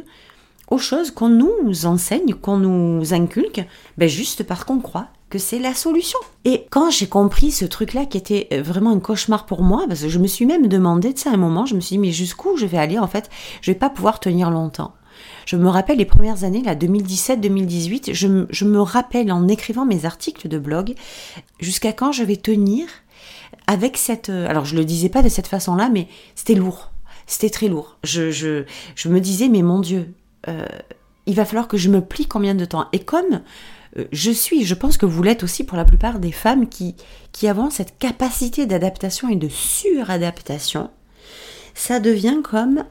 aux 0.69 0.77
choses 0.77 1.11
qu'on 1.11 1.29
nous 1.29 1.85
enseigne, 1.85 2.33
qu'on 2.33 2.57
nous 2.57 3.13
inculque, 3.13 3.65
ben 3.97 4.07
juste 4.07 4.43
parce 4.43 4.63
qu'on 4.63 4.79
croit 4.79 5.07
que 5.29 5.37
c'est 5.37 5.59
la 5.59 5.73
solution. 5.73 6.19
Et 6.45 6.65
quand 6.69 6.89
j'ai 6.89 7.07
compris 7.07 7.51
ce 7.51 7.65
truc-là 7.65 8.05
qui 8.05 8.17
était 8.17 8.47
euh, 8.51 8.61
vraiment 8.61 8.91
un 8.91 8.99
cauchemar 8.99 9.45
pour 9.45 9.63
moi, 9.63 9.85
parce 9.87 10.01
que 10.01 10.09
je 10.09 10.19
me 10.19 10.27
suis 10.27 10.45
même 10.45 10.67
demandé, 10.67 11.13
tu 11.13 11.21
sais, 11.21 11.29
à 11.29 11.33
un 11.33 11.37
moment, 11.37 11.65
je 11.65 11.75
me 11.75 11.79
suis 11.79 11.95
dit, 11.95 11.99
mais 11.99 12.11
jusqu'où 12.11 12.57
je 12.57 12.65
vais 12.65 12.77
aller 12.77 12.99
en 12.99 13.07
fait? 13.07 13.29
Je 13.61 13.71
vais 13.71 13.77
pas 13.77 13.89
pouvoir 13.89 14.19
tenir 14.19 14.49
longtemps. 14.49 14.93
Je 15.45 15.55
me 15.55 15.69
rappelle 15.69 15.97
les 15.97 16.05
premières 16.05 16.43
années, 16.43 16.61
là, 16.61 16.75
2017-2018, 16.75 18.13
je, 18.13 18.45
je 18.49 18.65
me 18.65 18.81
rappelle 18.81 19.31
en 19.31 19.47
écrivant 19.47 19.85
mes 19.85 20.05
articles 20.05 20.47
de 20.47 20.59
blog, 20.59 20.95
jusqu'à 21.59 21.93
quand 21.93 22.11
je 22.11 22.23
vais 22.23 22.37
tenir 22.37 22.87
avec 23.67 23.97
cette... 23.97 24.29
Euh, 24.29 24.47
alors 24.47 24.65
je 24.65 24.75
le 24.75 24.85
disais 24.85 25.09
pas 25.09 25.21
de 25.21 25.29
cette 25.29 25.47
façon-là, 25.47 25.89
mais 25.89 26.07
c'était 26.35 26.55
lourd. 26.55 26.91
C'était 27.27 27.49
très 27.49 27.67
lourd. 27.67 27.97
Je, 28.03 28.31
je, 28.31 28.65
je, 28.95 29.09
me 29.09 29.19
disais, 29.19 29.47
mais 29.47 29.61
mon 29.61 29.79
Dieu, 29.79 30.13
euh, 30.47 30.65
il 31.25 31.35
va 31.35 31.45
falloir 31.45 31.67
que 31.67 31.77
je 31.77 31.89
me 31.89 32.01
plie 32.01 32.27
combien 32.27 32.55
de 32.55 32.65
temps? 32.65 32.87
Et 32.93 32.99
comme 32.99 33.41
euh, 33.97 34.05
je 34.11 34.31
suis, 34.31 34.65
je 34.65 34.73
pense 34.73 34.97
que 34.97 35.05
vous 35.05 35.23
l'êtes 35.23 35.43
aussi 35.43 35.63
pour 35.63 35.77
la 35.77 35.85
plupart 35.85 36.19
des 36.19 36.31
femmes 36.31 36.67
qui, 36.67 36.95
qui 37.31 37.47
avons 37.47 37.69
cette 37.69 37.97
capacité 37.97 38.65
d'adaptation 38.65 39.29
et 39.29 39.35
de 39.35 39.49
suradaptation, 39.49 40.89
ça 41.73 41.99
devient 41.99 42.39
comme, 42.43 42.83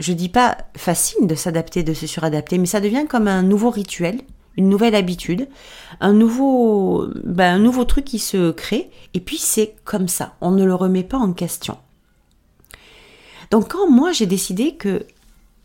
je 0.00 0.12
dis 0.12 0.28
pas 0.28 0.58
facile 0.76 1.26
de 1.26 1.34
s'adapter, 1.34 1.82
de 1.82 1.94
se 1.94 2.06
suradapter, 2.06 2.58
mais 2.58 2.66
ça 2.66 2.80
devient 2.80 3.06
comme 3.08 3.28
un 3.28 3.42
nouveau 3.42 3.70
rituel 3.70 4.20
une 4.56 4.68
nouvelle 4.68 4.94
habitude, 4.94 5.48
un 6.00 6.12
nouveau, 6.12 7.08
ben, 7.24 7.54
un 7.54 7.58
nouveau 7.58 7.84
truc 7.84 8.04
qui 8.04 8.18
se 8.18 8.52
crée, 8.52 8.90
et 9.12 9.20
puis 9.20 9.38
c'est 9.38 9.74
comme 9.84 10.08
ça, 10.08 10.34
on 10.40 10.52
ne 10.52 10.64
le 10.64 10.74
remet 10.74 11.02
pas 11.02 11.18
en 11.18 11.32
question. 11.32 11.78
Donc 13.50 13.72
quand 13.72 13.90
moi 13.90 14.12
j'ai 14.12 14.26
décidé 14.26 14.74
que 14.74 15.06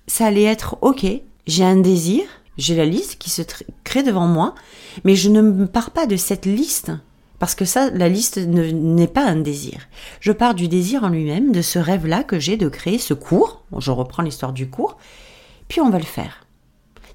ça 0.07 0.25
allait 0.25 0.43
être 0.43 0.77
ok, 0.81 1.05
j'ai 1.47 1.63
un 1.63 1.77
désir, 1.77 2.23
j'ai 2.57 2.75
la 2.75 2.85
liste 2.85 3.17
qui 3.17 3.29
se 3.29 3.41
crée 3.83 4.03
devant 4.03 4.27
moi, 4.27 4.55
mais 5.03 5.15
je 5.15 5.29
ne 5.29 5.65
pars 5.65 5.91
pas 5.91 6.05
de 6.05 6.17
cette 6.17 6.45
liste, 6.45 6.91
parce 7.39 7.55
que 7.55 7.65
ça, 7.65 7.89
la 7.89 8.09
liste 8.09 8.37
n'est 8.37 9.07
pas 9.07 9.25
un 9.25 9.37
désir. 9.37 9.87
Je 10.19 10.33
pars 10.33 10.53
du 10.53 10.67
désir 10.67 11.05
en 11.05 11.09
lui-même, 11.09 11.51
de 11.53 11.61
ce 11.61 11.79
rêve-là 11.79 12.23
que 12.23 12.37
j'ai 12.37 12.57
de 12.57 12.67
créer 12.67 12.97
ce 12.97 13.13
cours, 13.13 13.63
je 13.77 13.91
reprends 13.91 14.23
l'histoire 14.23 14.51
du 14.51 14.69
cours, 14.69 14.97
puis 15.69 15.79
on 15.79 15.89
va 15.89 15.99
le 15.99 16.03
faire. 16.03 16.45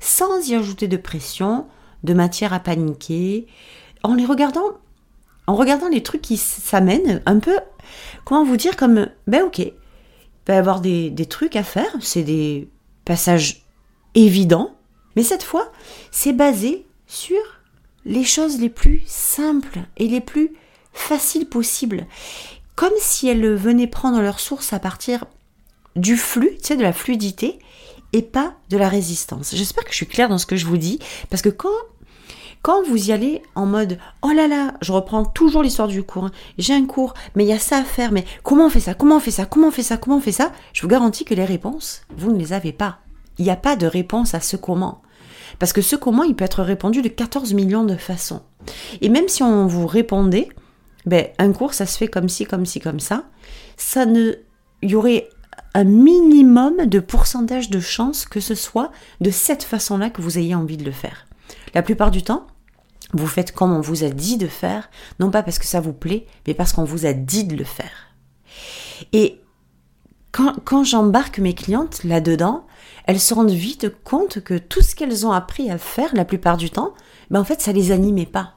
Sans 0.00 0.48
y 0.48 0.54
ajouter 0.54 0.88
de 0.88 0.96
pression, 0.96 1.66
de 2.02 2.14
matière 2.14 2.54
à 2.54 2.60
paniquer, 2.60 3.46
en 4.02 4.14
les 4.14 4.24
regardant, 4.24 4.72
en 5.46 5.54
regardant 5.54 5.88
les 5.88 6.02
trucs 6.02 6.22
qui 6.22 6.38
s'amènent 6.38 7.22
un 7.26 7.38
peu, 7.38 7.58
comment 8.24 8.44
vous 8.44 8.56
dire, 8.56 8.76
comme, 8.76 9.08
ben 9.26 9.42
ok, 9.42 9.58
il 9.58 9.72
va 10.46 10.54
y 10.54 10.58
avoir 10.58 10.80
des, 10.80 11.10
des 11.10 11.26
trucs 11.26 11.56
à 11.56 11.62
faire, 11.62 11.94
c'est 12.00 12.22
des 12.22 12.70
passages 13.04 13.66
évidents, 14.14 14.74
mais 15.16 15.22
cette 15.22 15.42
fois, 15.42 15.70
c'est 16.10 16.32
basé 16.32 16.86
sur 17.06 17.53
les 18.04 18.24
choses 18.24 18.60
les 18.60 18.68
plus 18.68 19.02
simples 19.06 19.80
et 19.96 20.08
les 20.08 20.20
plus 20.20 20.52
faciles 20.92 21.46
possibles. 21.46 22.06
Comme 22.76 22.92
si 22.98 23.28
elles 23.28 23.54
venaient 23.54 23.86
prendre 23.86 24.20
leur 24.20 24.40
source 24.40 24.72
à 24.72 24.78
partir 24.78 25.24
du 25.96 26.16
flux, 26.16 26.56
tu 26.56 26.68
sais, 26.68 26.76
de 26.76 26.82
la 26.82 26.92
fluidité, 26.92 27.58
et 28.12 28.22
pas 28.22 28.54
de 28.70 28.76
la 28.76 28.88
résistance. 28.88 29.54
J'espère 29.54 29.84
que 29.84 29.90
je 29.90 29.96
suis 29.96 30.06
claire 30.06 30.28
dans 30.28 30.38
ce 30.38 30.46
que 30.46 30.56
je 30.56 30.66
vous 30.66 30.76
dis, 30.76 30.98
parce 31.30 31.42
que 31.42 31.48
quand 31.48 31.70
quand 32.62 32.82
vous 32.82 33.10
y 33.10 33.12
allez 33.12 33.42
en 33.56 33.66
mode 33.66 33.98
oh 34.22 34.30
là 34.30 34.48
là, 34.48 34.72
je 34.80 34.90
reprends 34.90 35.26
toujours 35.26 35.62
l'histoire 35.62 35.86
du 35.86 36.02
cours, 36.02 36.24
hein. 36.24 36.30
j'ai 36.56 36.72
un 36.72 36.86
cours, 36.86 37.12
mais 37.34 37.44
il 37.44 37.48
y 37.48 37.52
a 37.52 37.58
ça 37.58 37.76
à 37.76 37.84
faire, 37.84 38.10
mais 38.10 38.24
comment 38.42 38.66
on 38.66 38.70
fait 38.70 38.80
ça, 38.80 38.94
comment 38.94 39.16
on 39.16 39.20
fait 39.20 39.30
ça, 39.30 39.44
comment 39.44 39.66
on 39.66 39.70
fait 39.70 39.82
ça, 39.82 39.98
comment 39.98 40.16
on 40.16 40.20
fait 40.20 40.32
ça, 40.32 40.50
je 40.72 40.80
vous 40.80 40.88
garantis 40.88 41.26
que 41.26 41.34
les 41.34 41.44
réponses, 41.44 42.02
vous 42.16 42.32
ne 42.32 42.38
les 42.38 42.54
avez 42.54 42.72
pas. 42.72 43.00
Il 43.36 43.44
n'y 43.44 43.50
a 43.50 43.56
pas 43.56 43.76
de 43.76 43.86
réponse 43.86 44.34
à 44.34 44.40
ce 44.40 44.56
comment. 44.56 45.02
Parce 45.58 45.72
que 45.72 45.82
ce 45.82 45.96
comment, 45.96 46.22
il 46.22 46.34
peut 46.34 46.44
être 46.44 46.62
répondu 46.62 47.02
de 47.02 47.08
14 47.08 47.54
millions 47.54 47.84
de 47.84 47.96
façons. 47.96 48.42
Et 49.00 49.08
même 49.08 49.28
si 49.28 49.42
on 49.42 49.66
vous 49.66 49.86
répondait, 49.86 50.48
ben, 51.06 51.26
un 51.38 51.52
cours, 51.52 51.74
ça 51.74 51.86
se 51.86 51.98
fait 51.98 52.08
comme 52.08 52.28
ci, 52.28 52.46
comme 52.46 52.66
ci, 52.66 52.80
comme 52.80 53.00
ça, 53.00 53.24
ça 53.76 54.06
ne, 54.06 54.32
il 54.82 54.90
y 54.90 54.94
aurait 54.94 55.28
un 55.74 55.84
minimum 55.84 56.86
de 56.86 57.00
pourcentage 57.00 57.68
de 57.68 57.80
chance 57.80 58.24
que 58.24 58.40
ce 58.40 58.54
soit 58.54 58.90
de 59.20 59.30
cette 59.30 59.64
façon-là 59.64 60.10
que 60.10 60.22
vous 60.22 60.38
ayez 60.38 60.54
envie 60.54 60.76
de 60.76 60.84
le 60.84 60.92
faire. 60.92 61.26
La 61.74 61.82
plupart 61.82 62.10
du 62.10 62.22
temps, 62.22 62.46
vous 63.12 63.26
faites 63.26 63.52
comme 63.52 63.72
on 63.72 63.80
vous 63.80 64.04
a 64.04 64.08
dit 64.08 64.36
de 64.36 64.46
faire, 64.46 64.88
non 65.20 65.30
pas 65.30 65.42
parce 65.42 65.58
que 65.58 65.66
ça 65.66 65.80
vous 65.80 65.92
plaît, 65.92 66.26
mais 66.46 66.54
parce 66.54 66.72
qu'on 66.72 66.84
vous 66.84 67.06
a 67.06 67.12
dit 67.12 67.44
de 67.44 67.56
le 67.56 67.64
faire. 67.64 68.14
Et 69.12 69.40
quand, 70.32 70.54
quand 70.64 70.84
j'embarque 70.84 71.38
mes 71.38 71.54
clientes 71.54 72.02
là-dedans, 72.04 72.66
elles 73.06 73.20
se 73.20 73.34
rendent 73.34 73.50
vite 73.50 73.88
compte 74.04 74.40
que 74.40 74.58
tout 74.58 74.82
ce 74.82 74.94
qu'elles 74.94 75.26
ont 75.26 75.32
appris 75.32 75.70
à 75.70 75.78
faire 75.78 76.14
la 76.14 76.24
plupart 76.24 76.56
du 76.56 76.70
temps, 76.70 76.94
ben 77.30 77.40
en 77.40 77.44
fait, 77.44 77.60
ça 77.60 77.72
les 77.72 77.92
animait 77.92 78.26
pas. 78.26 78.54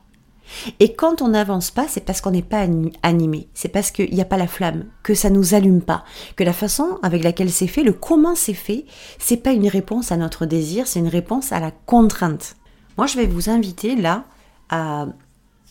Et 0.80 0.94
quand 0.94 1.22
on 1.22 1.30
n'avance 1.30 1.72
pas, 1.72 1.88
c'est 1.90 2.06
parce 2.06 2.22
qu'on 2.22 2.32
n'est 2.32 2.42
pas 2.42 2.66
animé, 3.04 3.50
c'est 3.54 3.68
parce 3.68 3.92
qu'il 3.92 4.14
n'y 4.14 4.22
a 4.22 4.26
pas 4.26 4.38
la 4.38 4.48
flamme, 4.48 4.86
que 5.04 5.14
ça 5.14 5.30
nous 5.30 5.54
allume 5.54 5.82
pas, 5.82 6.06
que 6.38 6.44
la 6.44 6.54
façon 6.54 7.00
avec 7.04 7.24
laquelle 7.24 7.52
c'est 7.52 7.68
fait, 7.68 7.84
le 7.84 7.92
comment 7.92 8.36
c'est 8.36 8.54
fait, 8.54 8.86
c'est 9.20 9.38
pas 9.38 9.52
une 9.52 9.68
réponse 9.68 10.12
à 10.12 10.18
notre 10.18 10.46
désir, 10.46 10.88
c'est 10.88 11.00
une 11.00 11.10
réponse 11.10 11.52
à 11.52 11.60
la 11.60 11.72
contrainte. 11.72 12.56
Moi, 12.98 13.08
je 13.08 13.18
vais 13.18 13.26
vous 13.26 13.50
inviter 13.50 13.96
là 13.96 14.24
à 14.70 15.08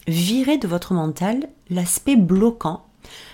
virer 0.06 0.58
de 0.58 0.68
votre 0.68 0.92
mental 0.92 1.48
l'aspect 1.70 2.16
bloquant, 2.16 2.84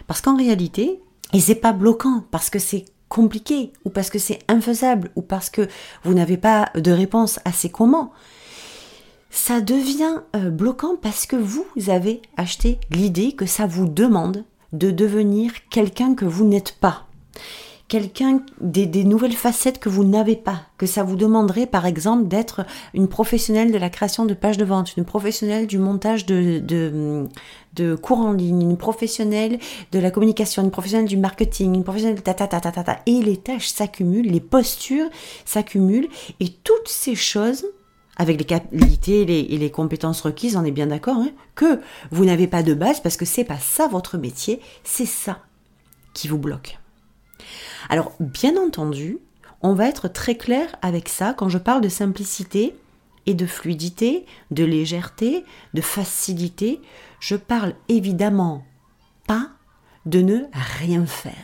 parce 0.07 0.21
qu'en 0.21 0.37
réalité, 0.37 1.01
et 1.33 1.41
c'est 1.41 1.55
pas 1.55 1.73
bloquant 1.73 2.25
parce 2.31 2.51
que 2.51 2.59
c'est 2.59 2.85
compliqué 3.13 3.75
ou 3.85 3.91
parce 3.91 4.09
que 4.09 4.19
c'est 4.19 4.39
infaisable 4.49 5.11
ou 5.17 5.21
parce 5.21 5.51
que 5.51 5.69
vous 6.03 6.15
n'avez 6.15 6.39
pas 6.39 6.71
de 6.75 6.91
réponse 6.91 7.41
à 7.45 7.53
ces 7.53 7.69
comment 7.69 8.11
ça 9.29 9.61
devient 9.61 10.23
euh, 10.35 10.49
bloquant 10.49 10.97
parce 10.97 11.27
que 11.27 11.37
vous 11.37 11.67
avez 11.89 12.23
acheté 12.39 12.79
l'idée 12.91 13.33
que 13.33 13.45
ça 13.45 13.67
vous 13.67 13.87
demande 13.87 14.45
de 14.73 14.91
devenir 14.91 15.53
quelqu'un 15.69 16.15
que 16.15 16.25
vous 16.25 16.47
n'êtes 16.47 16.79
pas. 16.81 17.07
Quelqu'un 17.93 18.41
des, 18.63 19.05
nouvelles 19.05 19.35
facettes 19.35 19.79
que 19.79 19.91
vous 19.91 20.03
n'avez 20.03 20.35
pas, 20.35 20.63
que 20.79 20.87
ça 20.87 21.03
vous 21.03 21.15
demanderait 21.15 21.67
par 21.67 21.85
exemple 21.85 22.27
d'être 22.27 22.65
une 22.95 23.07
professionnelle 23.07 23.71
de 23.71 23.77
la 23.77 23.91
création 23.91 24.25
de 24.25 24.33
pages 24.33 24.57
de 24.57 24.65
vente, 24.65 24.97
une 24.97 25.05
professionnelle 25.05 25.67
du 25.67 25.77
montage 25.77 26.25
de, 26.25 26.59
de, 26.59 27.29
de 27.75 27.95
cours 27.95 28.21
en 28.21 28.33
ligne, 28.33 28.63
une 28.63 28.79
professionnelle 28.79 29.59
de 29.93 29.99
la 29.99 30.11
communication, 30.11 30.63
une 30.63 30.71
professionnelle 30.71 31.07
du 31.07 31.19
marketing, 31.19 31.75
une 31.75 31.85
professionnelle 31.85 32.17
de 32.17 32.23
ta 32.23 32.33
ta 32.33 32.47
ta 32.47 32.63
ta 32.63 32.73
ta, 32.73 32.83
ta. 32.83 33.01
et 33.05 33.21
les 33.21 33.37
tâches 33.37 33.69
s'accumulent, 33.69 34.31
les 34.31 34.41
postures 34.41 35.11
s'accumulent 35.45 36.09
et 36.41 36.49
toutes 36.49 36.89
ces 36.89 37.15
choses 37.15 37.67
avec 38.17 38.39
les 38.39 38.47
qualités 38.47 39.21
et 39.21 39.59
les, 39.59 39.71
compétences 39.71 40.23
requises, 40.23 40.57
on 40.57 40.65
est 40.65 40.71
bien 40.71 40.87
d'accord, 40.87 41.19
hein, 41.19 41.33
que 41.55 41.79
vous 42.11 42.25
n'avez 42.25 42.47
pas 42.47 42.63
de 42.63 42.73
base 42.73 43.01
parce 43.01 43.19
que 43.19 43.27
c'est 43.27 43.45
pas 43.45 43.59
ça 43.59 43.87
votre 43.87 44.17
métier, 44.17 44.61
c'est 44.83 45.05
ça 45.05 45.41
qui 46.15 46.29
vous 46.29 46.39
bloque. 46.39 46.79
Alors, 47.89 48.13
bien 48.21 48.57
entendu, 48.57 49.19
on 49.63 49.75
va 49.75 49.89
être 49.89 50.09
très 50.09 50.37
clair 50.37 50.75
avec 50.83 51.09
ça 51.09 51.35
quand 51.35 51.49
je 51.49 51.59
parle 51.59 51.81
de 51.81 51.89
simplicité 51.89 52.75
et 53.27 53.35
de 53.35 53.47
fluidité, 53.47 54.27
de 54.51 54.65
légèreté, 54.65 55.45
de 55.75 55.81
facilité. 55.81 56.81
Je 57.21 57.37
parle 57.37 57.75
évidemment 57.89 58.65
pas 59.27 59.51
de 60.07 60.21
ne 60.21 60.41
rien 60.53 61.07
faire. 61.07 61.35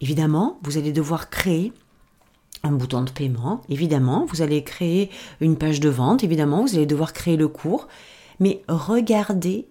Évidemment, 0.00 0.58
vous 0.62 0.76
allez 0.76 0.92
devoir 0.92 1.30
créer 1.30 1.72
un 2.62 2.72
bouton 2.72 3.02
de 3.02 3.10
paiement, 3.10 3.62
évidemment, 3.70 4.26
vous 4.26 4.42
allez 4.42 4.62
créer 4.62 5.10
une 5.40 5.56
page 5.56 5.80
de 5.80 5.88
vente, 5.88 6.24
évidemment, 6.24 6.62
vous 6.62 6.74
allez 6.74 6.86
devoir 6.86 7.14
créer 7.14 7.38
le 7.38 7.48
cours, 7.48 7.88
mais 8.38 8.62
regardez 8.68 9.66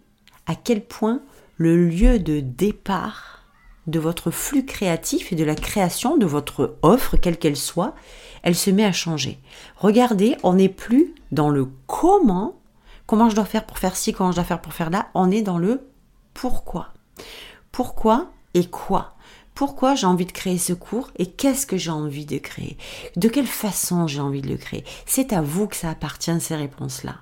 à 0.47 0.55
quel 0.55 0.83
point 0.83 1.21
le 1.57 1.87
lieu 1.87 2.17
de 2.17 2.39
départ 2.39 3.38
de 3.87 3.99
votre 3.99 4.31
flux 4.31 4.65
créatif 4.65 5.31
et 5.31 5.35
de 5.35 5.43
la 5.43 5.55
création 5.55 6.17
de 6.17 6.25
votre 6.25 6.77
offre, 6.81 7.17
quelle 7.17 7.37
qu'elle 7.37 7.57
soit, 7.57 7.95
elle 8.43 8.55
se 8.55 8.69
met 8.69 8.85
à 8.85 8.91
changer. 8.91 9.39
Regardez, 9.77 10.35
on 10.43 10.53
n'est 10.53 10.69
plus 10.69 11.13
dans 11.31 11.49
le 11.49 11.67
comment, 11.87 12.59
comment 13.05 13.29
je 13.29 13.35
dois 13.35 13.45
faire 13.45 13.65
pour 13.65 13.79
faire 13.79 13.95
ci, 13.95 14.13
comment 14.13 14.31
je 14.31 14.35
dois 14.35 14.45
faire 14.45 14.61
pour 14.61 14.73
faire 14.73 14.89
là, 14.89 15.07
on 15.13 15.31
est 15.31 15.41
dans 15.41 15.57
le 15.57 15.81
pourquoi. 16.33 16.89
Pourquoi 17.71 18.31
et 18.53 18.65
quoi? 18.65 19.15
Pourquoi 19.55 19.95
j'ai 19.95 20.07
envie 20.07 20.25
de 20.25 20.31
créer 20.31 20.57
ce 20.57 20.71
cours 20.71 21.09
et 21.17 21.25
qu'est-ce 21.25 21.65
que 21.65 21.75
j'ai 21.75 21.91
envie 21.91 22.25
de 22.25 22.37
créer? 22.37 22.77
De 23.17 23.27
quelle 23.27 23.45
façon 23.45 24.07
j'ai 24.07 24.21
envie 24.21 24.41
de 24.41 24.47
le 24.47 24.55
créer? 24.55 24.85
C'est 25.05 25.33
à 25.33 25.41
vous 25.41 25.67
que 25.67 25.75
ça 25.75 25.89
appartient 25.89 26.39
ces 26.39 26.55
réponses-là. 26.55 27.15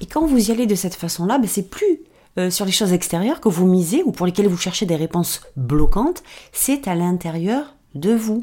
Et 0.00 0.06
quand 0.06 0.26
vous 0.26 0.48
y 0.48 0.52
allez 0.52 0.66
de 0.66 0.74
cette 0.74 0.96
façon-là, 0.96 1.38
ben 1.38 1.46
c'est 1.46 1.70
plus 1.70 2.00
euh, 2.38 2.50
sur 2.50 2.64
les 2.64 2.72
choses 2.72 2.92
extérieures 2.92 3.40
que 3.40 3.48
vous 3.48 3.66
misez 3.66 4.02
ou 4.02 4.12
pour 4.12 4.26
lesquelles 4.26 4.48
vous 4.48 4.56
cherchez 4.56 4.86
des 4.86 4.96
réponses 4.96 5.40
bloquantes, 5.56 6.22
c'est 6.52 6.88
à 6.88 6.94
l'intérieur 6.94 7.76
de 7.94 8.12
vous. 8.12 8.42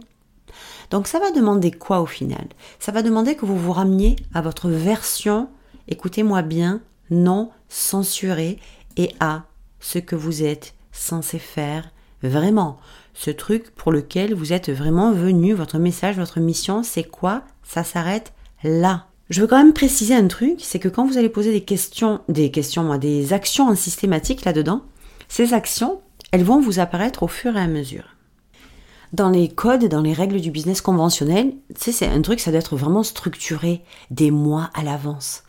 Donc 0.90 1.08
ça 1.08 1.20
va 1.20 1.32
demander 1.32 1.72
quoi 1.72 2.02
au 2.02 2.06
final? 2.06 2.48
Ça 2.80 2.92
va 2.92 3.02
demander 3.02 3.36
que 3.36 3.46
vous 3.46 3.58
vous 3.58 3.74
rameniez 3.74 4.16
à 4.34 4.42
votre 4.42 4.70
version, 4.70 5.50
écoutez-moi 5.88 6.42
bien, 6.42 6.82
non 7.10 7.52
censurée 7.70 8.60
et 8.98 9.14
à 9.20 9.44
ce 9.80 10.00
que 10.00 10.16
vous 10.16 10.44
êtes 10.44 10.74
censé 10.92 11.40
faire 11.40 11.92
vraiment 12.24 12.78
ce 13.14 13.32
truc 13.32 13.72
pour 13.76 13.92
lequel 13.92 14.34
vous 14.34 14.54
êtes 14.54 14.70
vraiment 14.70 15.12
venu, 15.12 15.54
votre 15.54 15.80
message, 15.80 16.18
votre 16.18 16.40
mission, 16.40 16.84
c'est 16.84 17.04
quoi? 17.04 17.44
Ça 17.64 17.84
s'arrête 17.84 18.34
là. 18.64 19.11
Je 19.32 19.40
veux 19.40 19.48
quand 19.48 19.64
même 19.64 19.72
préciser 19.72 20.14
un 20.14 20.28
truc, 20.28 20.58
c'est 20.60 20.78
que 20.78 20.90
quand 20.90 21.06
vous 21.08 21.18
allez 21.18 21.30
poser 21.30 21.54
des 21.54 21.62
questions, 21.62 22.20
des 22.28 22.52
questions, 22.52 22.98
des 22.98 23.32
actions 23.32 23.70
en 23.70 23.76
systématique 23.76 24.44
là-dedans, 24.44 24.82
ces 25.30 25.54
actions, 25.54 26.02
elles 26.34 26.44
vont 26.44 26.60
vous 26.60 26.82
apparaître 26.82 27.24
au 27.24 27.30
fur 27.30 27.56
et 27.56 27.62
à 27.62 27.68
mesure. 27.68 28.18
Dans 29.14 29.30
les 29.30 29.48
codes, 29.48 29.86
dans 29.86 30.02
les 30.02 30.12
règles 30.12 30.42
du 30.42 30.52
business 30.52 30.82
conventionnel, 30.82 31.54
c'est 31.78 32.08
un 32.08 32.22
truc, 32.22 32.42
ça 32.42 32.52
doit 32.52 32.60
être 32.60 32.76
vraiment 32.76 33.04
structuré 33.04 33.84
des 34.10 34.32
mois 34.32 34.70
à 34.74 34.84
l'avance. 34.84 35.44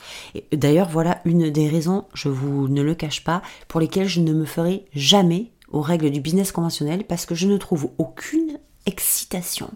D'ailleurs, 0.53 0.89
voilà 0.89 1.21
une 1.25 1.51
des 1.51 1.69
raisons, 1.69 2.05
je 2.15 2.29
vous 2.29 2.69
ne 2.69 2.83
le 2.83 2.95
cache 2.95 3.25
pas, 3.25 3.43
pour 3.67 3.81
lesquelles 3.81 4.09
je 4.09 4.21
ne 4.21 4.33
me 4.33 4.45
ferai 4.45 4.85
jamais 4.95 5.51
aux 5.73 5.81
règles 5.81 6.11
du 6.11 6.21
business 6.21 6.53
conventionnel 6.53 7.03
parce 7.03 7.27
que 7.27 7.35
je 7.35 7.49
ne 7.49 7.57
trouve 7.57 7.91
aucune 7.99 8.61
excitation, 8.87 9.71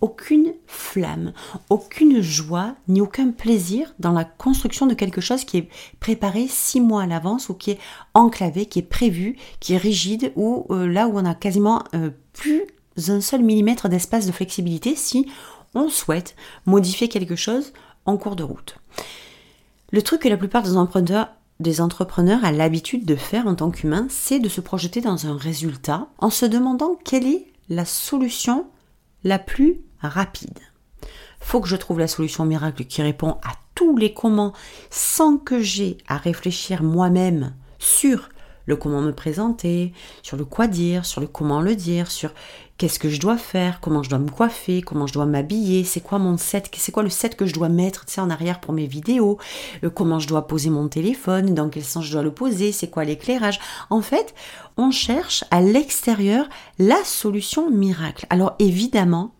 aucune 0.00 0.52
flamme, 0.66 1.32
aucune 1.68 2.20
joie, 2.20 2.74
ni 2.88 3.00
aucun 3.00 3.30
plaisir 3.30 3.94
dans 3.98 4.12
la 4.12 4.24
construction 4.24 4.86
de 4.86 4.94
quelque 4.94 5.20
chose 5.20 5.44
qui 5.44 5.58
est 5.58 5.68
préparé 6.00 6.46
six 6.48 6.80
mois 6.80 7.02
à 7.02 7.06
l'avance 7.06 7.48
ou 7.48 7.54
qui 7.54 7.72
est 7.72 7.78
enclavé, 8.14 8.66
qui 8.66 8.80
est 8.80 8.82
prévu, 8.82 9.36
qui 9.60 9.74
est 9.74 9.78
rigide, 9.78 10.32
ou 10.36 10.66
euh, 10.70 10.86
là 10.86 11.06
où 11.06 11.18
on 11.18 11.24
a 11.24 11.34
quasiment 11.34 11.84
euh, 11.94 12.10
plus 12.32 12.62
un 13.08 13.20
seul 13.20 13.42
millimètre 13.42 13.88
d'espace 13.88 14.26
de 14.26 14.32
flexibilité 14.32 14.96
si 14.96 15.26
on 15.74 15.88
souhaite 15.88 16.34
modifier 16.66 17.08
quelque 17.08 17.36
chose 17.36 17.72
en 18.04 18.16
cours 18.16 18.36
de 18.36 18.42
route. 18.42 18.76
Le 19.92 20.02
truc 20.02 20.22
que 20.22 20.28
la 20.28 20.36
plupart 20.36 20.62
des 20.62 21.22
des 21.60 21.80
entrepreneurs 21.82 22.44
a 22.44 22.52
l'habitude 22.52 23.04
de 23.04 23.16
faire 23.16 23.46
en 23.46 23.54
tant 23.54 23.70
qu'humain, 23.70 24.06
c'est 24.08 24.38
de 24.38 24.48
se 24.48 24.62
projeter 24.62 25.02
dans 25.02 25.26
un 25.26 25.36
résultat 25.36 26.08
en 26.18 26.30
se 26.30 26.46
demandant 26.46 26.96
quelle 27.04 27.26
est 27.26 27.49
la 27.70 27.86
solution 27.86 28.66
la 29.24 29.38
plus 29.38 29.80
rapide. 30.00 30.58
Faut 31.40 31.60
que 31.60 31.68
je 31.68 31.76
trouve 31.76 31.98
la 31.98 32.08
solution 32.08 32.44
miracle 32.44 32.84
qui 32.84 33.00
répond 33.00 33.38
à 33.44 33.54
tous 33.74 33.96
les 33.96 34.12
comment 34.12 34.52
sans 34.90 35.38
que 35.38 35.60
j'ai 35.60 35.96
à 36.06 36.18
réfléchir 36.18 36.82
moi-même 36.82 37.54
sur 37.78 38.28
le 38.66 38.76
comment 38.76 39.00
me 39.00 39.12
présenter, 39.12 39.92
sur 40.22 40.36
le 40.36 40.44
quoi 40.44 40.66
dire, 40.66 41.06
sur 41.06 41.20
le 41.20 41.26
comment 41.26 41.62
le 41.62 41.74
dire, 41.74 42.10
sur 42.10 42.34
qu'est-ce 42.80 42.98
que 42.98 43.10
je 43.10 43.20
dois 43.20 43.36
faire, 43.36 43.78
comment 43.82 44.02
je 44.02 44.08
dois 44.08 44.18
me 44.18 44.30
coiffer, 44.30 44.80
comment 44.80 45.06
je 45.06 45.12
dois 45.12 45.26
m'habiller, 45.26 45.84
c'est 45.84 46.00
quoi 46.00 46.18
mon 46.18 46.38
set, 46.38 46.70
c'est 46.74 46.92
quoi 46.92 47.02
le 47.02 47.10
set 47.10 47.36
que 47.36 47.44
je 47.44 47.52
dois 47.52 47.68
mettre 47.68 48.06
tu 48.06 48.18
en 48.20 48.30
arrière 48.30 48.58
pour 48.58 48.72
mes 48.72 48.86
vidéos, 48.86 49.36
euh, 49.84 49.90
comment 49.90 50.18
je 50.18 50.26
dois 50.26 50.46
poser 50.46 50.70
mon 50.70 50.88
téléphone, 50.88 51.52
dans 51.54 51.68
quel 51.68 51.84
sens 51.84 52.06
je 52.06 52.12
dois 52.12 52.22
le 52.22 52.32
poser, 52.32 52.72
c'est 52.72 52.88
quoi 52.88 53.04
l'éclairage? 53.04 53.60
En 53.90 54.00
fait, 54.00 54.34
on 54.78 54.90
cherche 54.90 55.44
à 55.50 55.60
l'extérieur 55.60 56.48
la 56.78 57.04
solution 57.04 57.70
miracle. 57.70 58.24
Alors 58.30 58.56
évidemment, 58.58 59.34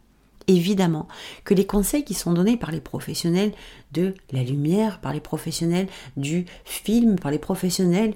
évidemment 0.47 1.09
que 1.45 1.55
les 1.55 1.65
conseils 1.65 2.05
qui 2.05 2.13
sont 2.13 2.35
donnés 2.35 2.59
par 2.59 2.73
les 2.73 2.83
professionnels 2.83 3.53
de 3.93 4.13
la 4.33 4.43
lumière, 4.43 5.01
par 5.01 5.15
les 5.15 5.21
professionnels 5.21 5.89
du 6.19 6.45
film, 6.67 7.19
par 7.19 7.31
les 7.31 7.39
professionnels 7.39 8.13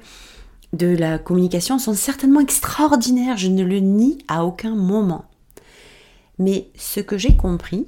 de 0.74 0.88
la 0.88 1.18
communication 1.18 1.78
sont 1.78 1.94
certainement 1.94 2.40
extraordinaires, 2.40 3.36
je 3.36 3.48
ne 3.48 3.62
le 3.62 3.78
nie 3.78 4.18
à 4.28 4.44
aucun 4.44 4.74
moment. 4.74 5.24
Mais 6.38 6.68
ce 6.76 7.00
que 7.00 7.16
j'ai 7.16 7.36
compris, 7.36 7.86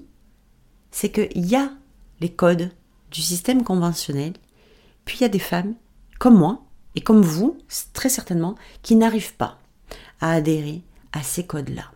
c'est 0.91 1.11
qu'il 1.11 1.47
y 1.47 1.57
a 1.57 1.71
les 2.21 2.31
codes 2.31 2.71
du 3.11 3.21
système 3.21 3.65
conventionnel, 3.65 4.35
puis 5.05 5.19
il 5.19 5.23
y 5.23 5.25
a 5.25 5.29
des 5.29 5.39
femmes 5.39 5.75
comme 6.19 6.39
moi 6.39 6.63
et 6.95 7.01
comme 7.01 7.23
vous, 7.23 7.59
très 7.93 8.09
certainement, 8.09 8.55
qui 8.83 8.97
n'arrivent 8.97 9.35
pas 9.35 9.59
à 10.21 10.33
adhérer 10.33 10.83
à 11.13 11.23
ces 11.23 11.45
codes-là 11.45 11.91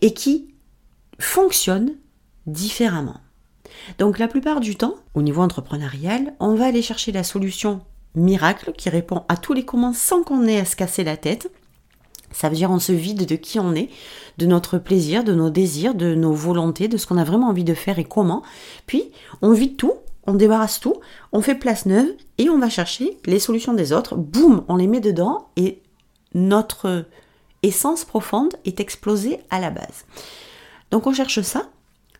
et 0.00 0.14
qui 0.14 0.54
fonctionnent 1.18 1.94
différemment. 2.46 3.20
Donc 3.98 4.18
la 4.18 4.28
plupart 4.28 4.60
du 4.60 4.76
temps, 4.76 4.94
au 5.14 5.22
niveau 5.22 5.42
entrepreneurial, 5.42 6.34
on 6.40 6.54
va 6.54 6.66
aller 6.66 6.82
chercher 6.82 7.12
la 7.12 7.24
solution 7.24 7.80
miracle 8.14 8.72
qui 8.76 8.88
répond 8.88 9.24
à 9.28 9.36
tous 9.36 9.52
les 9.52 9.64
commandes 9.64 9.94
sans 9.94 10.22
qu'on 10.22 10.46
ait 10.46 10.60
à 10.60 10.64
se 10.64 10.76
casser 10.76 11.04
la 11.04 11.16
tête. 11.16 11.50
Ça 12.32 12.48
veut 12.48 12.56
dire 12.56 12.70
on 12.70 12.78
se 12.78 12.92
vide 12.92 13.26
de 13.26 13.36
qui 13.36 13.58
on 13.58 13.74
est, 13.74 13.88
de 14.38 14.46
notre 14.46 14.78
plaisir, 14.78 15.24
de 15.24 15.34
nos 15.34 15.50
désirs, 15.50 15.94
de 15.94 16.14
nos 16.14 16.32
volontés, 16.32 16.88
de 16.88 16.96
ce 16.96 17.06
qu'on 17.06 17.18
a 17.18 17.24
vraiment 17.24 17.48
envie 17.48 17.64
de 17.64 17.74
faire 17.74 17.98
et 17.98 18.04
comment. 18.04 18.42
Puis 18.86 19.10
on 19.42 19.52
vide 19.52 19.76
tout, 19.76 19.94
on 20.26 20.34
débarrasse 20.34 20.80
tout, 20.80 20.96
on 21.32 21.42
fait 21.42 21.54
place 21.54 21.86
neuve 21.86 22.08
et 22.38 22.48
on 22.48 22.58
va 22.58 22.68
chercher 22.68 23.18
les 23.26 23.40
solutions 23.40 23.74
des 23.74 23.92
autres. 23.92 24.16
Boum, 24.16 24.64
on 24.68 24.76
les 24.76 24.86
met 24.86 25.00
dedans 25.00 25.48
et 25.56 25.82
notre 26.34 27.06
essence 27.62 28.04
profonde 28.04 28.54
est 28.64 28.80
explosée 28.80 29.40
à 29.50 29.60
la 29.60 29.70
base. 29.70 30.04
Donc 30.90 31.06
on 31.06 31.12
cherche 31.12 31.40
ça, 31.42 31.68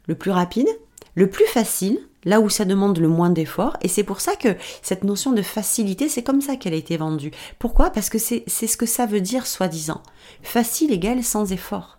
le 0.06 0.14
plus 0.14 0.30
rapide, 0.30 0.68
le 1.14 1.28
plus 1.30 1.46
facile, 1.46 2.00
là 2.24 2.40
où 2.40 2.48
ça 2.48 2.64
demande 2.64 2.98
le 2.98 3.08
moins 3.08 3.30
d'efforts. 3.30 3.76
Et 3.82 3.88
c'est 3.88 4.04
pour 4.04 4.20
ça 4.20 4.36
que 4.36 4.56
cette 4.82 5.04
notion 5.04 5.32
de 5.32 5.42
facilité, 5.42 6.08
c'est 6.08 6.22
comme 6.22 6.40
ça 6.40 6.56
qu'elle 6.56 6.74
a 6.74 6.76
été 6.76 6.96
vendue. 6.96 7.32
Pourquoi? 7.58 7.90
Parce 7.90 8.10
que 8.10 8.18
c'est 8.18 8.44
ce 8.46 8.76
que 8.76 8.86
ça 8.86 9.06
veut 9.06 9.20
dire, 9.20 9.46
soi-disant. 9.46 10.02
Facile 10.42 10.92
égale 10.92 11.22
sans 11.22 11.52
effort. 11.52 11.98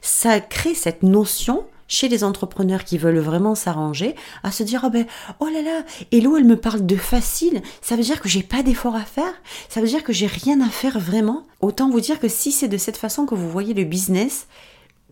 Ça 0.00 0.40
crée 0.40 0.74
cette 0.74 1.02
notion 1.02 1.64
chez 1.88 2.08
les 2.08 2.24
entrepreneurs 2.24 2.84
qui 2.84 2.98
veulent 2.98 3.18
vraiment 3.18 3.54
s'arranger 3.54 4.14
à 4.42 4.50
se 4.50 4.62
dire 4.62 4.82
oh 4.84 4.90
ben 4.90 5.06
oh 5.40 5.46
là 5.46 5.62
là 5.62 5.84
Hello 6.10 6.36
elle 6.36 6.44
me 6.44 6.58
parle 6.58 6.84
de 6.84 6.96
facile 6.96 7.62
ça 7.80 7.94
veut 7.94 8.02
dire 8.02 8.20
que 8.20 8.28
j'ai 8.28 8.42
pas 8.42 8.64
d'effort 8.64 8.96
à 8.96 9.04
faire 9.04 9.32
ça 9.68 9.80
veut 9.80 9.86
dire 9.86 10.02
que 10.02 10.12
j'ai 10.12 10.26
rien 10.26 10.60
à 10.60 10.68
faire 10.68 10.98
vraiment 10.98 11.46
autant 11.60 11.88
vous 11.88 12.00
dire 12.00 12.18
que 12.18 12.26
si 12.26 12.50
c'est 12.50 12.66
de 12.66 12.76
cette 12.76 12.96
façon 12.96 13.24
que 13.24 13.36
vous 13.36 13.48
voyez 13.48 13.72
le 13.72 13.84
business 13.84 14.48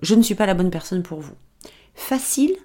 je 0.02 0.16
ne 0.16 0.22
suis 0.22 0.35
pas 0.35 0.46
la 0.46 0.54
bonne 0.54 0.70
personne 0.70 1.04
pour 1.04 1.20
vous 1.20 1.35
facile 1.94 2.57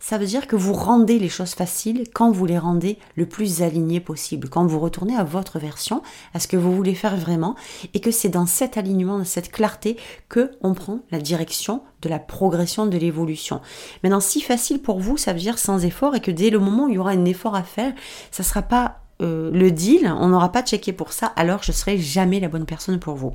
ça 0.00 0.18
veut 0.18 0.26
dire 0.26 0.46
que 0.46 0.56
vous 0.56 0.72
rendez 0.72 1.18
les 1.18 1.28
choses 1.28 1.54
faciles 1.54 2.04
quand 2.12 2.30
vous 2.30 2.46
les 2.46 2.58
rendez 2.58 2.98
le 3.16 3.26
plus 3.26 3.62
alignées 3.62 4.00
possible, 4.00 4.48
quand 4.48 4.66
vous 4.66 4.78
retournez 4.78 5.16
à 5.16 5.24
votre 5.24 5.58
version, 5.58 6.02
à 6.34 6.40
ce 6.40 6.48
que 6.48 6.56
vous 6.56 6.74
voulez 6.74 6.94
faire 6.94 7.16
vraiment, 7.16 7.56
et 7.94 8.00
que 8.00 8.10
c'est 8.10 8.28
dans 8.28 8.46
cet 8.46 8.76
alignement, 8.76 9.18
dans 9.18 9.24
cette 9.24 9.50
clarté, 9.50 9.96
que 10.28 10.52
on 10.60 10.74
prend 10.74 11.00
la 11.10 11.18
direction 11.18 11.82
de 12.02 12.08
la 12.08 12.18
progression, 12.18 12.86
de 12.86 12.96
l'évolution. 12.96 13.60
Maintenant, 14.02 14.20
si 14.20 14.40
facile 14.40 14.80
pour 14.80 15.00
vous, 15.00 15.16
ça 15.16 15.32
veut 15.32 15.40
dire 15.40 15.58
sans 15.58 15.84
effort, 15.84 16.14
et 16.14 16.20
que 16.20 16.30
dès 16.30 16.50
le 16.50 16.58
moment 16.58 16.84
où 16.84 16.88
il 16.88 16.94
y 16.94 16.98
aura 16.98 17.10
un 17.10 17.24
effort 17.24 17.54
à 17.54 17.64
faire, 17.64 17.92
ça 18.30 18.42
sera 18.42 18.62
pas 18.62 19.00
euh, 19.20 19.50
le 19.52 19.72
deal, 19.72 20.14
on 20.20 20.28
n'aura 20.28 20.52
pas 20.52 20.62
checké 20.62 20.92
pour 20.92 21.12
ça, 21.12 21.26
alors 21.34 21.62
je 21.64 21.72
serai 21.72 21.98
jamais 21.98 22.38
la 22.38 22.48
bonne 22.48 22.66
personne 22.66 23.00
pour 23.00 23.16
vous. 23.16 23.32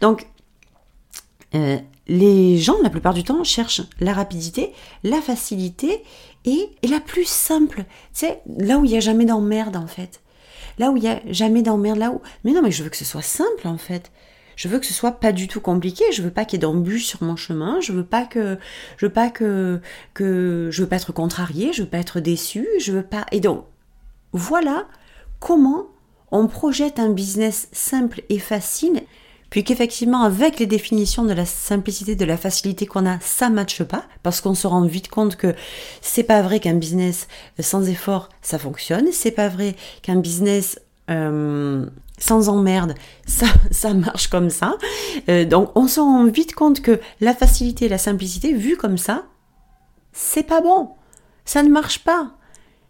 Donc, 0.00 0.28
euh, 1.54 1.78
les 2.08 2.58
gens, 2.58 2.76
la 2.82 2.90
plupart 2.90 3.14
du 3.14 3.24
temps, 3.24 3.42
cherchent 3.44 3.82
la 4.00 4.12
rapidité, 4.12 4.72
la 5.02 5.20
facilité 5.20 6.02
et, 6.44 6.70
la 6.88 7.00
plus 7.00 7.26
simple. 7.26 7.84
Tu 8.12 8.20
sais, 8.26 8.40
là 8.58 8.78
où 8.78 8.84
il 8.84 8.90
n'y 8.90 8.96
a 8.96 9.00
jamais 9.00 9.24
d'emmerde, 9.24 9.76
en 9.76 9.86
fait. 9.86 10.20
Là 10.78 10.90
où 10.90 10.96
il 10.96 11.02
n'y 11.02 11.08
a 11.08 11.20
jamais 11.28 11.62
d'emmerde, 11.62 11.98
là 11.98 12.10
où... 12.10 12.20
Mais 12.44 12.52
non, 12.52 12.62
mais 12.62 12.70
je 12.70 12.82
veux 12.82 12.90
que 12.90 12.96
ce 12.96 13.04
soit 13.04 13.22
simple, 13.22 13.66
en 13.66 13.78
fait. 13.78 14.12
Je 14.54 14.68
veux 14.68 14.78
que 14.78 14.86
ce 14.86 14.94
soit 14.94 15.12
pas 15.12 15.32
du 15.32 15.48
tout 15.48 15.60
compliqué. 15.60 16.04
Je 16.12 16.22
veux 16.22 16.30
pas 16.30 16.44
qu'il 16.44 16.58
y 16.58 16.60
ait 16.60 16.66
d'embûches 16.66 17.06
sur 17.06 17.22
mon 17.22 17.36
chemin. 17.36 17.80
Je 17.80 17.92
veux 17.92 18.04
pas 18.04 18.24
que, 18.24 18.58
je 18.96 19.06
veux 19.06 19.12
pas 19.12 19.28
que, 19.28 19.80
que, 20.14 20.68
je 20.70 20.82
veux 20.82 20.88
pas 20.88 20.96
être 20.96 21.12
contrarié. 21.12 21.72
Je 21.72 21.82
veux 21.82 21.88
pas 21.88 21.98
être 21.98 22.20
déçu. 22.20 22.66
Je 22.78 22.92
veux 22.92 23.02
pas. 23.02 23.26
Et 23.32 23.40
donc, 23.40 23.64
voilà 24.32 24.86
comment 25.40 25.86
on 26.30 26.46
projette 26.46 26.98
un 26.98 27.10
business 27.10 27.68
simple 27.72 28.22
et 28.28 28.38
facile 28.38 29.02
puis 29.50 29.64
qu'effectivement 29.64 30.22
avec 30.22 30.58
les 30.58 30.66
définitions 30.66 31.24
de 31.24 31.32
la 31.32 31.46
simplicité, 31.46 32.16
de 32.16 32.24
la 32.24 32.36
facilité 32.36 32.86
qu'on 32.86 33.06
a, 33.06 33.18
ça 33.20 33.48
matche 33.50 33.82
pas, 33.82 34.04
parce 34.22 34.40
qu'on 34.40 34.54
se 34.54 34.66
rend 34.66 34.84
vite 34.84 35.08
compte 35.08 35.36
que 35.36 35.54
c'est 36.00 36.24
pas 36.24 36.42
vrai 36.42 36.60
qu'un 36.60 36.74
business 36.74 37.28
sans 37.58 37.88
effort 37.88 38.28
ça 38.42 38.58
fonctionne, 38.58 39.06
c'est 39.12 39.30
pas 39.30 39.48
vrai 39.48 39.76
qu'un 40.02 40.16
business 40.16 40.80
euh, 41.10 41.86
sans 42.18 42.48
emmerde, 42.48 42.94
ça, 43.26 43.46
ça 43.70 43.94
marche 43.94 44.28
comme 44.28 44.50
ça. 44.50 44.76
Euh, 45.28 45.44
donc 45.44 45.70
on 45.74 45.86
se 45.86 46.00
rend 46.00 46.24
vite 46.24 46.54
compte 46.54 46.80
que 46.82 47.00
la 47.20 47.34
facilité 47.34 47.88
la 47.88 47.98
simplicité, 47.98 48.52
vu 48.52 48.76
comme 48.76 48.98
ça, 48.98 49.24
c'est 50.12 50.46
pas 50.46 50.60
bon. 50.60 50.90
Ça 51.44 51.62
ne 51.62 51.68
marche 51.68 52.00
pas. 52.00 52.32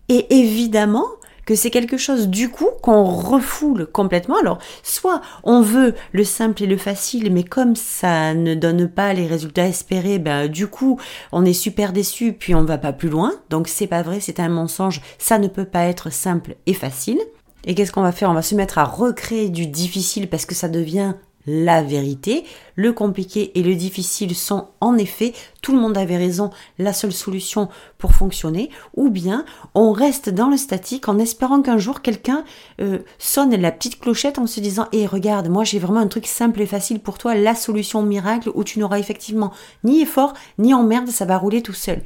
Et 0.09 0.39
évidemment, 0.39 1.07
que 1.47 1.55
c'est 1.55 1.71
quelque 1.71 1.97
chose 1.97 2.29
du 2.29 2.51
coup 2.51 2.69
qu'on 2.83 3.05
refoule 3.05 3.87
complètement. 3.87 4.39
Alors, 4.39 4.59
soit 4.83 5.23
on 5.45 5.63
veut 5.63 5.95
le 6.13 6.25
simple 6.25 6.65
et 6.65 6.67
le 6.67 6.77
facile, 6.77 7.33
mais 7.33 7.45
comme 7.45 7.77
ça 7.77 8.35
ne 8.35 8.55
donne 8.55 8.89
pas 8.89 9.15
les 9.15 9.27
résultats 9.27 9.67
espérés, 9.67 10.19
ben 10.19 10.49
du 10.49 10.67
coup, 10.67 11.01
on 11.33 11.45
est 11.45 11.55
super 11.55 11.93
déçu, 11.93 12.35
puis 12.35 12.55
on 12.55 12.65
va 12.65 12.77
pas 12.77 12.93
plus 12.93 13.09
loin. 13.09 13.33
Donc 13.49 13.69
c'est 13.69 13.87
pas 13.87 14.03
vrai, 14.03 14.21
c'est 14.21 14.41
un 14.41 14.49
mensonge, 14.49 15.01
ça 15.19 15.39
ne 15.39 15.49
peut 15.49 15.65
pas 15.65 15.85
être 15.85 16.13
simple 16.13 16.57
et 16.67 16.75
facile. 16.75 17.21
Et 17.65 17.75
qu'est-ce 17.75 17.93
qu'on 17.93 18.03
va 18.03 18.13
faire? 18.13 18.31
On 18.31 18.35
va 18.35 18.43
se 18.43 18.55
mettre 18.55 18.79
à 18.79 18.85
recréer 18.85 19.49
du 19.49 19.67
difficile 19.67 20.29
parce 20.29 20.47
que 20.47 20.55
ça 20.55 20.69
devient 20.69 21.15
la 21.47 21.83
vérité. 21.83 22.45
Le 22.75 22.93
compliqué 22.93 23.59
et 23.59 23.63
le 23.63 23.75
difficile 23.75 24.35
sont 24.35 24.69
en 24.81 24.97
effet, 24.99 25.33
tout 25.63 25.73
le 25.73 25.81
monde 25.81 25.97
avait 25.97 26.17
raison, 26.17 26.51
la 26.79 26.93
seule 26.93 27.13
solution 27.13 27.69
pour 27.99 28.13
fonctionner. 28.13 28.71
Ou 28.95 29.09
bien 29.09 29.45
on 29.75 29.93
reste 29.93 30.29
dans 30.29 30.49
le 30.49 30.57
statique 30.57 31.09
en 31.09 31.19
espérant 31.19 31.63
qu'un 31.63 31.79
jour 31.79 32.03
quelqu'un 32.03 32.45
euh, 32.81 32.99
sonne 33.19 33.55
la 33.55 33.73
petite 33.73 34.01
clochette 34.01 34.39
en 34.39 34.47
se 34.47 34.61
disant 34.61 34.89
Eh 34.93 35.07
regarde, 35.07 35.49
moi 35.49 35.65
j'ai 35.65 35.79
vraiment 35.79 36.01
un 36.01 36.09
truc 36.09 36.27
simple 36.27 36.61
et 36.61 36.67
facile 36.67 37.01
pour 37.01 37.19
toi, 37.19 37.35
la 37.35 37.55
solution 37.55 38.03
miracle 38.03 38.51
où 38.55 38.65
tu 38.65 38.79
n'auras 38.79 38.99
effectivement 38.99 39.53
ni 39.85 40.03
effort, 40.03 40.35
ni 40.59 40.75
emmerde, 40.75 41.09
ça 41.09 41.25
va 41.25 41.39
rouler 41.39 41.63
tout 41.63 41.73
seul. 41.73 42.03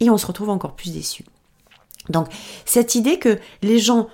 Et 0.00 0.10
on 0.10 0.18
se 0.18 0.26
retrouve 0.26 0.50
encore 0.50 0.76
plus 0.76 0.92
déçu. 0.92 1.24
Donc 2.10 2.28
cette 2.64 2.94
idée 2.94 3.18
que 3.18 3.38
les 3.62 3.78
gens 3.78 4.08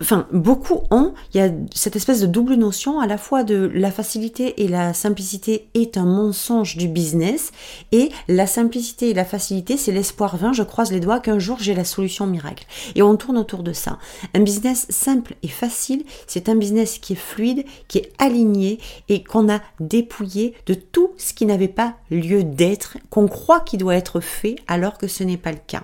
enfin 0.00 0.26
beaucoup 0.32 0.80
ont, 0.90 1.14
il 1.32 1.38
y 1.38 1.40
a 1.40 1.50
cette 1.74 1.96
espèce 1.96 2.20
de 2.20 2.26
double 2.26 2.54
notion 2.54 3.00
à 3.00 3.06
la 3.06 3.18
fois 3.18 3.44
de 3.44 3.70
la 3.74 3.90
facilité 3.90 4.62
et 4.62 4.68
la 4.68 4.92
simplicité 4.94 5.68
est 5.74 5.96
un 5.96 6.04
mensonge 6.04 6.76
du 6.76 6.88
business 6.88 7.52
et 7.92 8.10
la 8.28 8.46
simplicité 8.46 9.10
et 9.10 9.14
la 9.14 9.24
facilité 9.24 9.76
c'est 9.76 9.92
l'espoir 9.92 10.36
vain, 10.36 10.52
je 10.52 10.62
croise 10.62 10.92
les 10.92 11.00
doigts 11.00 11.20
qu'un 11.20 11.38
jour 11.38 11.58
j'ai 11.60 11.74
la 11.74 11.84
solution 11.84 12.26
miracle. 12.26 12.66
Et 12.94 13.02
on 13.02 13.16
tourne 13.16 13.38
autour 13.38 13.62
de 13.62 13.72
ça. 13.72 13.98
Un 14.34 14.40
business 14.40 14.86
simple 14.90 15.34
et 15.42 15.48
facile, 15.48 16.04
c'est 16.26 16.48
un 16.48 16.56
business 16.56 16.98
qui 16.98 17.14
est 17.14 17.16
fluide, 17.16 17.64
qui 17.88 17.98
est 17.98 18.12
aligné 18.18 18.78
et 19.08 19.22
qu'on 19.22 19.48
a 19.48 19.60
dépouillé 19.80 20.54
de 20.66 20.74
tout 20.74 21.12
ce 21.16 21.32
qui 21.32 21.46
n'avait 21.46 21.68
pas 21.68 21.94
lieu 22.10 22.44
d'être, 22.44 22.98
qu'on 23.10 23.28
croit 23.28 23.60
qu'il 23.60 23.78
doit 23.78 23.96
être 23.96 24.20
fait 24.20 24.56
alors 24.66 24.98
que 24.98 25.06
ce 25.06 25.24
n'est 25.24 25.36
pas 25.36 25.52
le 25.52 25.58
cas. 25.66 25.82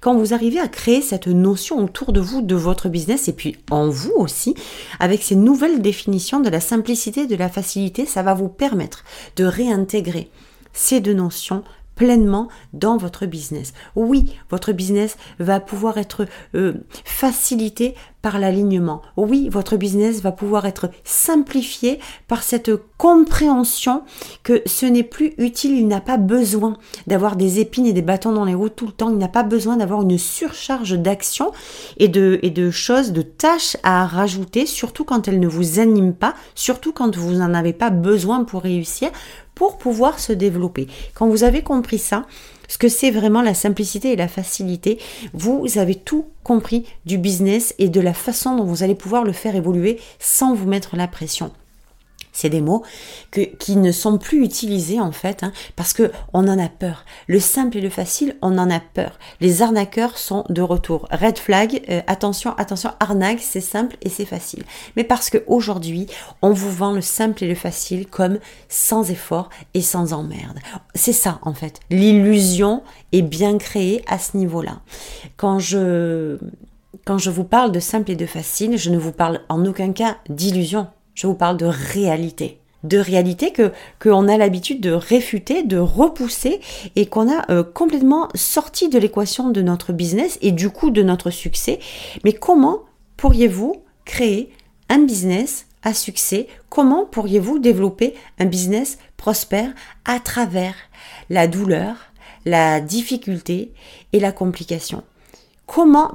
Quand 0.00 0.16
vous 0.16 0.34
arrivez 0.34 0.60
à 0.60 0.68
créer 0.68 1.02
cette 1.02 1.28
notion 1.28 1.82
autour 1.82 2.12
de 2.12 2.20
vous, 2.20 2.42
de 2.42 2.54
votre 2.54 2.88
business 2.88 3.28
et 3.28 3.32
puis 3.32 3.43
en 3.70 3.88
vous 3.88 4.12
aussi, 4.16 4.54
avec 5.00 5.22
ces 5.22 5.36
nouvelles 5.36 5.82
définitions 5.82 6.40
de 6.40 6.48
la 6.48 6.60
simplicité, 6.60 7.26
de 7.26 7.36
la 7.36 7.48
facilité, 7.48 8.06
ça 8.06 8.22
va 8.22 8.34
vous 8.34 8.48
permettre 8.48 9.04
de 9.36 9.44
réintégrer 9.44 10.30
ces 10.72 11.00
deux 11.00 11.14
notions 11.14 11.62
pleinement 11.94 12.48
dans 12.72 12.96
votre 12.96 13.26
business. 13.26 13.72
Oui, 13.96 14.34
votre 14.50 14.72
business 14.72 15.16
va 15.38 15.60
pouvoir 15.60 15.98
être 15.98 16.26
euh, 16.54 16.74
facilité 17.04 17.94
par 18.24 18.38
l'alignement. 18.38 19.02
Oui, 19.18 19.50
votre 19.50 19.76
business 19.76 20.22
va 20.22 20.32
pouvoir 20.32 20.64
être 20.64 20.88
simplifié 21.04 21.98
par 22.26 22.42
cette 22.42 22.70
compréhension 22.96 24.02
que 24.42 24.62
ce 24.64 24.86
n'est 24.86 25.02
plus 25.02 25.34
utile, 25.36 25.78
il 25.78 25.86
n'a 25.86 26.00
pas 26.00 26.16
besoin 26.16 26.78
d'avoir 27.06 27.36
des 27.36 27.60
épines 27.60 27.84
et 27.84 27.92
des 27.92 28.00
bâtons 28.00 28.32
dans 28.32 28.46
les 28.46 28.54
roues 28.54 28.70
tout 28.70 28.86
le 28.86 28.92
temps, 28.92 29.10
il 29.10 29.18
n'a 29.18 29.28
pas 29.28 29.42
besoin 29.42 29.76
d'avoir 29.76 30.00
une 30.00 30.16
surcharge 30.16 30.98
d'actions 30.98 31.52
et 31.98 32.08
de, 32.08 32.38
et 32.42 32.48
de 32.48 32.70
choses, 32.70 33.12
de 33.12 33.20
tâches 33.20 33.76
à 33.82 34.06
rajouter, 34.06 34.64
surtout 34.64 35.04
quand 35.04 35.28
elles 35.28 35.40
ne 35.40 35.46
vous 35.46 35.78
animent 35.78 36.14
pas, 36.14 36.32
surtout 36.54 36.94
quand 36.94 37.18
vous 37.18 37.34
n'en 37.34 37.52
avez 37.52 37.74
pas 37.74 37.90
besoin 37.90 38.44
pour 38.44 38.62
réussir 38.62 39.10
pour 39.54 39.78
pouvoir 39.78 40.18
se 40.18 40.32
développer. 40.32 40.88
Quand 41.14 41.28
vous 41.28 41.44
avez 41.44 41.62
compris 41.62 41.98
ça, 41.98 42.26
ce 42.68 42.78
que 42.78 42.88
c'est 42.88 43.10
vraiment 43.10 43.42
la 43.42 43.54
simplicité 43.54 44.12
et 44.12 44.16
la 44.16 44.28
facilité, 44.28 44.98
vous 45.32 45.66
avez 45.76 45.94
tout 45.94 46.26
compris 46.42 46.86
du 47.04 47.18
business 47.18 47.74
et 47.78 47.88
de 47.88 48.00
la 48.00 48.14
façon 48.14 48.56
dont 48.56 48.64
vous 48.64 48.82
allez 48.82 48.94
pouvoir 48.94 49.24
le 49.24 49.32
faire 49.32 49.56
évoluer 49.56 50.00
sans 50.18 50.54
vous 50.54 50.66
mettre 50.66 50.96
la 50.96 51.08
pression. 51.08 51.52
C'est 52.34 52.50
des 52.50 52.60
mots 52.60 52.82
qui 53.60 53.76
ne 53.76 53.92
sont 53.92 54.18
plus 54.18 54.44
utilisés 54.44 55.00
en 55.00 55.12
fait, 55.12 55.44
hein, 55.44 55.52
parce 55.76 55.92
que 55.92 56.10
on 56.32 56.48
en 56.48 56.58
a 56.58 56.68
peur. 56.68 57.04
Le 57.28 57.38
simple 57.38 57.78
et 57.78 57.80
le 57.80 57.90
facile, 57.90 58.36
on 58.42 58.58
en 58.58 58.70
a 58.70 58.80
peur. 58.80 59.18
Les 59.40 59.62
arnaqueurs 59.62 60.18
sont 60.18 60.44
de 60.48 60.60
retour. 60.60 61.06
Red 61.12 61.38
flag, 61.38 61.82
euh, 61.88 62.00
attention, 62.08 62.52
attention, 62.58 62.90
arnaque, 62.98 63.38
c'est 63.40 63.60
simple 63.60 63.96
et 64.02 64.08
c'est 64.08 64.24
facile. 64.24 64.64
Mais 64.96 65.04
parce 65.04 65.30
que 65.30 65.44
aujourd'hui, 65.46 66.08
on 66.42 66.50
vous 66.50 66.72
vend 66.72 66.92
le 66.92 67.00
simple 67.00 67.44
et 67.44 67.48
le 67.48 67.54
facile 67.54 68.06
comme 68.06 68.40
sans 68.68 69.10
effort 69.12 69.48
et 69.72 69.80
sans 69.80 70.12
emmerde. 70.12 70.58
C'est 70.94 71.12
ça 71.12 71.38
en 71.42 71.54
fait. 71.54 71.78
L'illusion 71.88 72.82
est 73.12 73.22
bien 73.22 73.58
créée 73.58 74.04
à 74.08 74.18
ce 74.18 74.36
niveau-là. 74.36 74.80
Quand 75.36 75.60
je 75.60 76.38
vous 77.06 77.44
parle 77.44 77.70
de 77.70 77.80
simple 77.80 78.10
et 78.10 78.16
de 78.16 78.26
facile, 78.26 78.76
je 78.76 78.90
ne 78.90 78.98
vous 78.98 79.12
parle 79.12 79.42
en 79.48 79.64
aucun 79.64 79.92
cas 79.92 80.16
d'illusion. 80.28 80.88
Je 81.14 81.26
vous 81.26 81.34
parle 81.34 81.56
de 81.56 81.66
réalité. 81.66 82.58
De 82.82 82.98
réalité 82.98 83.50
que 83.50 83.72
qu'on 83.98 84.28
a 84.28 84.36
l'habitude 84.36 84.80
de 84.80 84.90
réfuter, 84.90 85.62
de 85.62 85.78
repousser 85.78 86.60
et 86.96 87.06
qu'on 87.06 87.32
a 87.32 87.50
euh, 87.50 87.62
complètement 87.62 88.28
sorti 88.34 88.90
de 88.90 88.98
l'équation 88.98 89.48
de 89.48 89.62
notre 89.62 89.94
business 89.94 90.38
et 90.42 90.52
du 90.52 90.68
coup 90.68 90.90
de 90.90 91.02
notre 91.02 91.30
succès. 91.30 91.78
Mais 92.24 92.34
comment 92.34 92.80
pourriez-vous 93.16 93.82
créer 94.04 94.50
un 94.90 94.98
business 94.98 95.66
à 95.82 95.94
succès? 95.94 96.46
Comment 96.68 97.06
pourriez-vous 97.06 97.58
développer 97.58 98.14
un 98.38 98.44
business 98.44 98.98
prospère 99.16 99.72
à 100.04 100.20
travers 100.20 100.74
la 101.30 101.46
douleur, 101.46 101.96
la 102.44 102.82
difficulté 102.82 103.72
et 104.12 104.20
la 104.20 104.32
complication? 104.32 105.04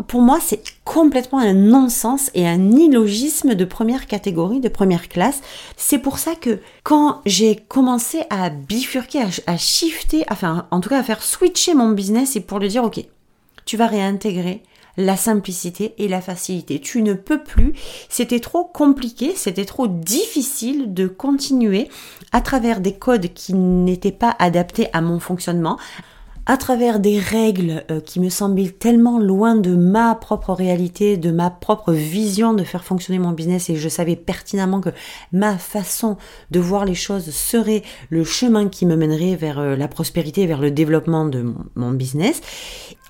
Pour 0.07 0.21
moi, 0.21 0.39
c'est 0.41 0.63
complètement 0.85 1.39
un 1.39 1.53
non-sens 1.53 2.31
et 2.33 2.47
un 2.47 2.71
illogisme 2.71 3.55
de 3.55 3.65
première 3.65 4.07
catégorie, 4.07 4.61
de 4.61 4.69
première 4.69 5.09
classe. 5.09 5.41
C'est 5.75 5.97
pour 5.97 6.17
ça 6.17 6.35
que 6.35 6.59
quand 6.83 7.21
j'ai 7.25 7.57
commencé 7.57 8.23
à 8.29 8.49
bifurquer, 8.49 9.23
à, 9.47 9.57
shifter, 9.57 10.23
enfin, 10.31 10.67
en 10.71 10.79
tout 10.79 10.87
cas, 10.87 10.99
à 10.99 11.03
faire 11.03 11.21
switcher 11.21 11.73
mon 11.73 11.89
business, 11.89 12.31
c'est 12.31 12.39
pour 12.39 12.59
le 12.59 12.69
dire, 12.69 12.85
ok, 12.85 13.03
tu 13.65 13.75
vas 13.75 13.87
réintégrer 13.87 14.63
la 14.95 15.17
simplicité 15.17 15.93
et 15.97 16.07
la 16.07 16.21
facilité. 16.21 16.79
Tu 16.79 17.01
ne 17.01 17.13
peux 17.13 17.43
plus, 17.43 17.73
c'était 18.07 18.39
trop 18.39 18.63
compliqué, 18.63 19.33
c'était 19.35 19.65
trop 19.65 19.87
difficile 19.87 20.93
de 20.93 21.07
continuer 21.07 21.89
à 22.31 22.39
travers 22.39 22.79
des 22.79 22.93
codes 22.93 23.33
qui 23.33 23.53
n'étaient 23.53 24.11
pas 24.11 24.35
adaptés 24.39 24.87
à 24.93 25.01
mon 25.01 25.19
fonctionnement, 25.19 25.77
à 26.49 26.57
travers 26.57 26.99
des 26.99 27.19
règles 27.19 27.83
euh, 27.91 28.01
qui 28.01 28.19
me 28.19 28.29
semblaient 28.29 28.71
tellement 28.71 29.19
loin 29.19 29.55
de 29.55 29.75
ma 29.75 30.15
propre 30.15 30.51
réalité, 30.51 31.15
de 31.15 31.29
ma 31.29 31.51
propre 31.51 31.93
vision 31.93 32.55
de 32.55 32.63
faire 32.63 32.83
fonctionner 32.83 33.19
mon 33.19 33.33
business 33.33 33.69
et 33.69 33.75
je 33.75 33.87
savais 33.87 34.15
pertinemment 34.15 34.81
que 34.81 34.89
ma 35.31 35.59
façon 35.59 36.17
de 36.49 36.59
voir 36.59 36.85
les 36.85 36.95
choses 36.95 37.29
serait 37.29 37.83
le 38.09 38.23
chemin 38.23 38.67
qui 38.67 38.87
me 38.87 38.95
mènerait 38.95 39.35
vers 39.35 39.59
euh, 39.59 39.75
la 39.75 39.87
prospérité, 39.87 40.47
vers 40.47 40.59
le 40.59 40.71
développement 40.71 41.25
de 41.25 41.53
mon 41.75 41.91
business, 41.91 42.41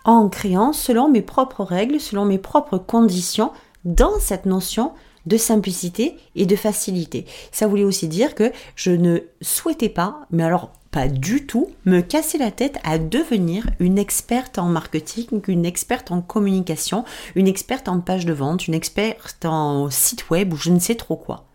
en 0.04 0.28
créant 0.28 0.74
selon 0.74 1.10
mes 1.10 1.22
propres 1.22 1.64
règles, 1.64 2.02
selon 2.02 2.26
mes 2.26 2.40
propres 2.40 2.78
conditions, 2.78 3.54
dans 3.86 4.20
cette 4.20 4.48
notion 4.48 4.92
de 5.26 5.38
simplicité 5.38 6.18
et 6.36 6.46
de 6.46 6.58
facilité. 6.58 7.26
Ça 7.54 7.68
voulait 7.68 7.86
aussi 7.86 8.10
dire 8.10 8.36
que 8.36 8.52
je 8.76 8.92
ne 8.92 9.20
souhaitais 9.42 9.88
pas, 9.88 10.28
mais 10.30 10.44
alors 10.44 10.72
pas 10.92 11.08
du 11.08 11.46
tout 11.46 11.70
me 11.86 12.02
casser 12.02 12.38
la 12.38 12.52
tête 12.52 12.80
à 12.84 12.98
devenir 12.98 13.70
une 13.80 14.00
experte 14.00 14.58
en 14.58 14.68
marketing, 14.68 15.42
une 15.48 15.66
experte 15.66 16.12
en 16.12 16.22
communication, 16.22 17.06
une 17.36 17.48
experte 17.48 17.88
en 17.88 18.00
page 18.00 18.26
de 18.26 18.34
vente, 18.34 18.68
une 18.68 18.74
experte 18.74 19.46
en 19.46 19.90
site 19.90 20.30
web 20.30 20.54
ou 20.54 20.58
je 20.58 20.72
ne 20.72 20.80
sais 20.80 20.96
trop 20.96 21.16
quoi. 21.16 21.46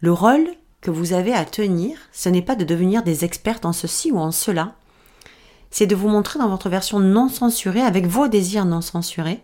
Le 0.00 0.12
rôle 0.12 0.48
que 0.80 0.90
vous 0.90 1.12
avez 1.12 1.32
à 1.32 1.44
tenir, 1.44 1.98
ce 2.12 2.28
n'est 2.28 2.42
pas 2.42 2.56
de 2.56 2.64
devenir 2.64 3.02
des 3.02 3.24
expertes 3.24 3.66
en 3.66 3.72
ceci 3.72 4.12
ou 4.12 4.18
en 4.18 4.30
cela, 4.30 4.74
c'est 5.70 5.86
de 5.86 5.96
vous 5.96 6.08
montrer 6.08 6.38
dans 6.38 6.48
votre 6.48 6.68
version 6.68 7.00
non 7.00 7.28
censurée, 7.28 7.82
avec 7.82 8.06
vos 8.06 8.28
désirs 8.28 8.64
non 8.64 8.80
censurés, 8.80 9.42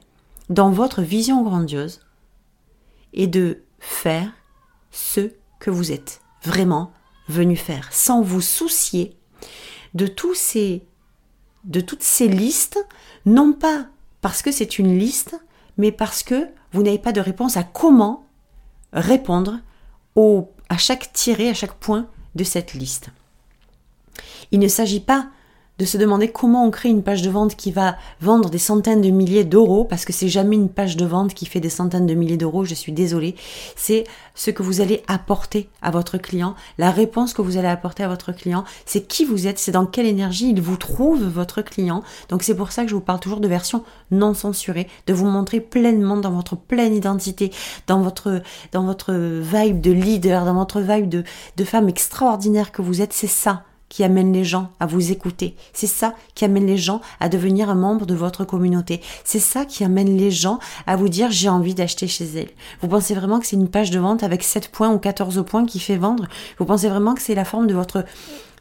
dans 0.48 0.70
votre 0.70 1.02
vision 1.02 1.42
grandiose, 1.42 2.00
et 3.12 3.26
de 3.26 3.62
faire 3.80 4.30
ce 4.90 5.32
que 5.58 5.70
vous 5.70 5.92
êtes 5.92 6.20
vraiment 6.42 6.92
venu 7.28 7.56
faire, 7.56 7.92
sans 7.92 8.22
vous 8.22 8.40
soucier 8.40 9.16
de 9.94 10.06
de 11.64 11.80
toutes 11.80 12.02
ces 12.02 12.28
listes, 12.28 12.84
non 13.24 13.52
pas 13.52 13.86
parce 14.20 14.42
que 14.42 14.52
c'est 14.52 14.78
une 14.78 14.98
liste, 14.98 15.38
mais 15.76 15.92
parce 15.92 16.22
que 16.22 16.48
vous 16.72 16.82
n'avez 16.82 16.98
pas 16.98 17.12
de 17.12 17.20
réponse 17.20 17.56
à 17.56 17.62
comment 17.64 18.26
répondre 18.92 19.58
au, 20.16 20.50
à 20.68 20.78
chaque 20.78 21.12
tiré, 21.12 21.48
à 21.48 21.54
chaque 21.54 21.74
point 21.74 22.08
de 22.34 22.44
cette 22.44 22.74
liste. 22.74 23.10
Il 24.50 24.60
ne 24.60 24.68
s'agit 24.68 25.00
pas 25.00 25.28
de 25.82 25.86
se 25.86 25.98
demander 25.98 26.28
comment 26.28 26.64
on 26.64 26.70
crée 26.70 26.90
une 26.90 27.02
page 27.02 27.22
de 27.22 27.30
vente 27.30 27.56
qui 27.56 27.72
va 27.72 27.96
vendre 28.20 28.50
des 28.50 28.58
centaines 28.58 29.00
de 29.00 29.10
milliers 29.10 29.42
d'euros, 29.42 29.82
parce 29.82 30.04
que 30.04 30.12
c'est 30.12 30.28
jamais 30.28 30.54
une 30.54 30.68
page 30.68 30.96
de 30.96 31.04
vente 31.04 31.34
qui 31.34 31.44
fait 31.44 31.58
des 31.58 31.70
centaines 31.70 32.06
de 32.06 32.14
milliers 32.14 32.36
d'euros, 32.36 32.64
je 32.64 32.74
suis 32.74 32.92
désolée. 32.92 33.34
C'est 33.74 34.04
ce 34.36 34.52
que 34.52 34.62
vous 34.62 34.80
allez 34.80 35.02
apporter 35.08 35.68
à 35.82 35.90
votre 35.90 36.18
client, 36.18 36.54
la 36.78 36.92
réponse 36.92 37.32
que 37.34 37.42
vous 37.42 37.56
allez 37.56 37.66
apporter 37.66 38.04
à 38.04 38.08
votre 38.08 38.30
client, 38.30 38.62
c'est 38.86 39.08
qui 39.08 39.24
vous 39.24 39.48
êtes, 39.48 39.58
c'est 39.58 39.72
dans 39.72 39.84
quelle 39.86 40.06
énergie 40.06 40.50
il 40.50 40.62
vous 40.62 40.76
trouve 40.76 41.24
votre 41.24 41.62
client. 41.62 42.04
Donc 42.28 42.44
c'est 42.44 42.54
pour 42.54 42.70
ça 42.70 42.84
que 42.84 42.88
je 42.88 42.94
vous 42.94 43.00
parle 43.00 43.18
toujours 43.18 43.40
de 43.40 43.48
version 43.48 43.82
non 44.12 44.34
censurée, 44.34 44.86
de 45.08 45.12
vous 45.12 45.26
montrer 45.26 45.58
pleinement 45.58 46.16
dans 46.16 46.30
votre 46.30 46.54
pleine 46.54 46.94
identité, 46.94 47.50
dans 47.88 48.02
votre, 48.02 48.40
dans 48.70 48.84
votre 48.84 49.12
vibe 49.12 49.80
de 49.80 49.90
leader, 49.90 50.44
dans 50.44 50.54
votre 50.54 50.80
vibe 50.80 51.08
de, 51.08 51.24
de 51.56 51.64
femme 51.64 51.88
extraordinaire 51.88 52.70
que 52.70 52.82
vous 52.82 53.02
êtes, 53.02 53.12
c'est 53.12 53.26
ça 53.26 53.64
qui 53.92 54.04
amène 54.04 54.32
les 54.32 54.42
gens 54.42 54.70
à 54.80 54.86
vous 54.86 55.12
écouter. 55.12 55.54
C'est 55.74 55.86
ça 55.86 56.14
qui 56.34 56.46
amène 56.46 56.66
les 56.66 56.78
gens 56.78 57.02
à 57.20 57.28
devenir 57.28 57.68
un 57.68 57.74
membre 57.74 58.06
de 58.06 58.14
votre 58.14 58.42
communauté. 58.46 59.02
C'est 59.22 59.38
ça 59.38 59.66
qui 59.66 59.84
amène 59.84 60.16
les 60.16 60.30
gens 60.30 60.60
à 60.86 60.96
vous 60.96 61.10
dire 61.10 61.30
j'ai 61.30 61.50
envie 61.50 61.74
d'acheter 61.74 62.06
chez 62.06 62.24
elle. 62.24 62.48
Vous 62.80 62.88
pensez 62.88 63.14
vraiment 63.14 63.38
que 63.38 63.46
c'est 63.46 63.56
une 63.56 63.68
page 63.68 63.90
de 63.90 63.98
vente 63.98 64.22
avec 64.22 64.44
7 64.44 64.68
points 64.68 64.90
ou 64.90 64.98
14 64.98 65.44
points 65.44 65.66
qui 65.66 65.78
fait 65.78 65.98
vendre? 65.98 66.26
Vous 66.58 66.64
pensez 66.64 66.88
vraiment 66.88 67.12
que 67.12 67.20
c'est 67.20 67.34
la 67.34 67.44
forme 67.44 67.66
de 67.66 67.74
votre 67.74 68.06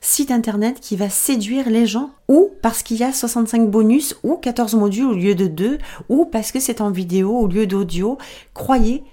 site 0.02 0.32
internet 0.32 0.82
qui 0.82 0.98
va 0.98 1.10
séduire 1.10 1.70
les 1.70 1.86
gens? 1.86 2.10
Ou 2.28 2.50
parce 2.62 2.84
qu'il 2.84 2.98
y 2.98 3.04
a 3.04 3.14
65 3.14 3.72
bonus 3.72 4.18
ou 4.24 4.36
14 4.36 4.76
modules 4.76 5.06
au 5.06 5.14
lieu 5.14 5.34
de 5.34 5.48
2 5.48 5.78
ou 6.10 6.26
parce 6.26 6.52
que 6.52 6.60
c'est 6.60 6.82
en 6.82 6.92
vidéo 6.92 7.38
au 7.38 7.48
lieu 7.48 7.68
d'audio? 7.68 8.18
Croyez 8.54 9.06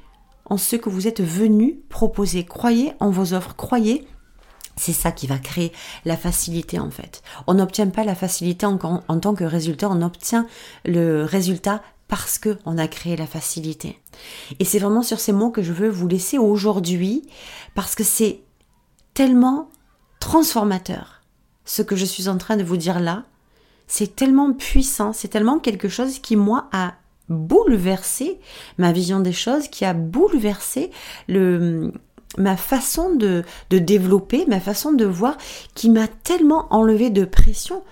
en 0.47 0.57
ce 0.57 0.75
que 0.75 0.91
vous 0.91 1.07
êtes 1.07 1.21
venu 1.21 1.79
proposer. 1.89 2.45
Croyez 2.45 2.95
en 2.99 3.11
vos 3.11 3.35
offres. 3.35 3.55
Croyez 3.55 4.05
c'est 4.79 4.93
ça 4.93 5.13
qui 5.13 5.27
va 5.27 5.39
créer 5.39 5.73
la 6.05 6.17
facilité 6.17 6.79
en 6.79 6.91
fait. 6.91 7.23
On 7.47 7.55
n'obtient 7.55 7.89
pas 7.89 8.05
la 8.05 8.15
facilité 8.15 8.67
en, 8.67 8.79
tant 8.79 9.35
que 9.35 9.45
résultat, 9.45 9.89
on 9.91 10.03
obtient 10.03 10.47
le 10.85 11.25
résultat 11.25 11.83
parce 12.07 12.39
que 12.39 12.57
on 12.65 12.79
a 12.79 12.89
créé 12.89 13.17
la 13.17 13.27
facilité. 13.27 14.01
Et 14.59 14.65
c'est 14.65 14.79
vraiment 14.79 15.03
sur 15.03 15.21
ces 15.21 15.33
mots 15.33 15.51
que 15.51 15.63
je 15.63 15.73
veux 15.73 15.91
vous 15.91 16.09
laisser 16.09 16.39
aujourd'hui 16.39 17.29
parce 17.75 17.95
que 17.95 18.05
c'est 18.05 18.41
tellement 19.15 19.69
transformateur. 20.21 21.23
Ce 21.65 21.83
que 21.83 21.97
je 21.97 22.07
suis 22.07 22.29
en 22.29 22.39
train 22.39 22.57
de 22.57 22.65
vous 22.65 22.79
dire 22.79 22.99
là, 22.99 23.25
c'est 23.87 24.17
tellement 24.17 24.53
puissant, 24.53 25.13
c'est 25.13 25.29
tellement 25.29 25.59
quelque 25.59 25.89
chose 25.89 26.19
qui 26.19 26.37
moi 26.37 26.69
a 26.73 26.95
bouleversé 27.29 28.41
ma 28.79 28.93
vision 28.93 29.21
des 29.21 29.33
choses, 29.33 29.69
qui 29.69 29.85
a 29.85 29.93
bouleversé 29.93 30.91
le, 31.27 31.93
ma 32.37 32.57
façon 32.57 33.15
de, 33.15 33.45
de 33.71 33.79
développer, 33.79 34.45
ma 34.47 34.61
façon 34.61 34.93
de 34.93 35.05
voir, 35.05 35.37
qui 35.75 35.89
m'a 35.89 36.09
tellement 36.09 36.67
enlevé 36.71 37.11
de 37.11 37.25
pression 37.25 37.83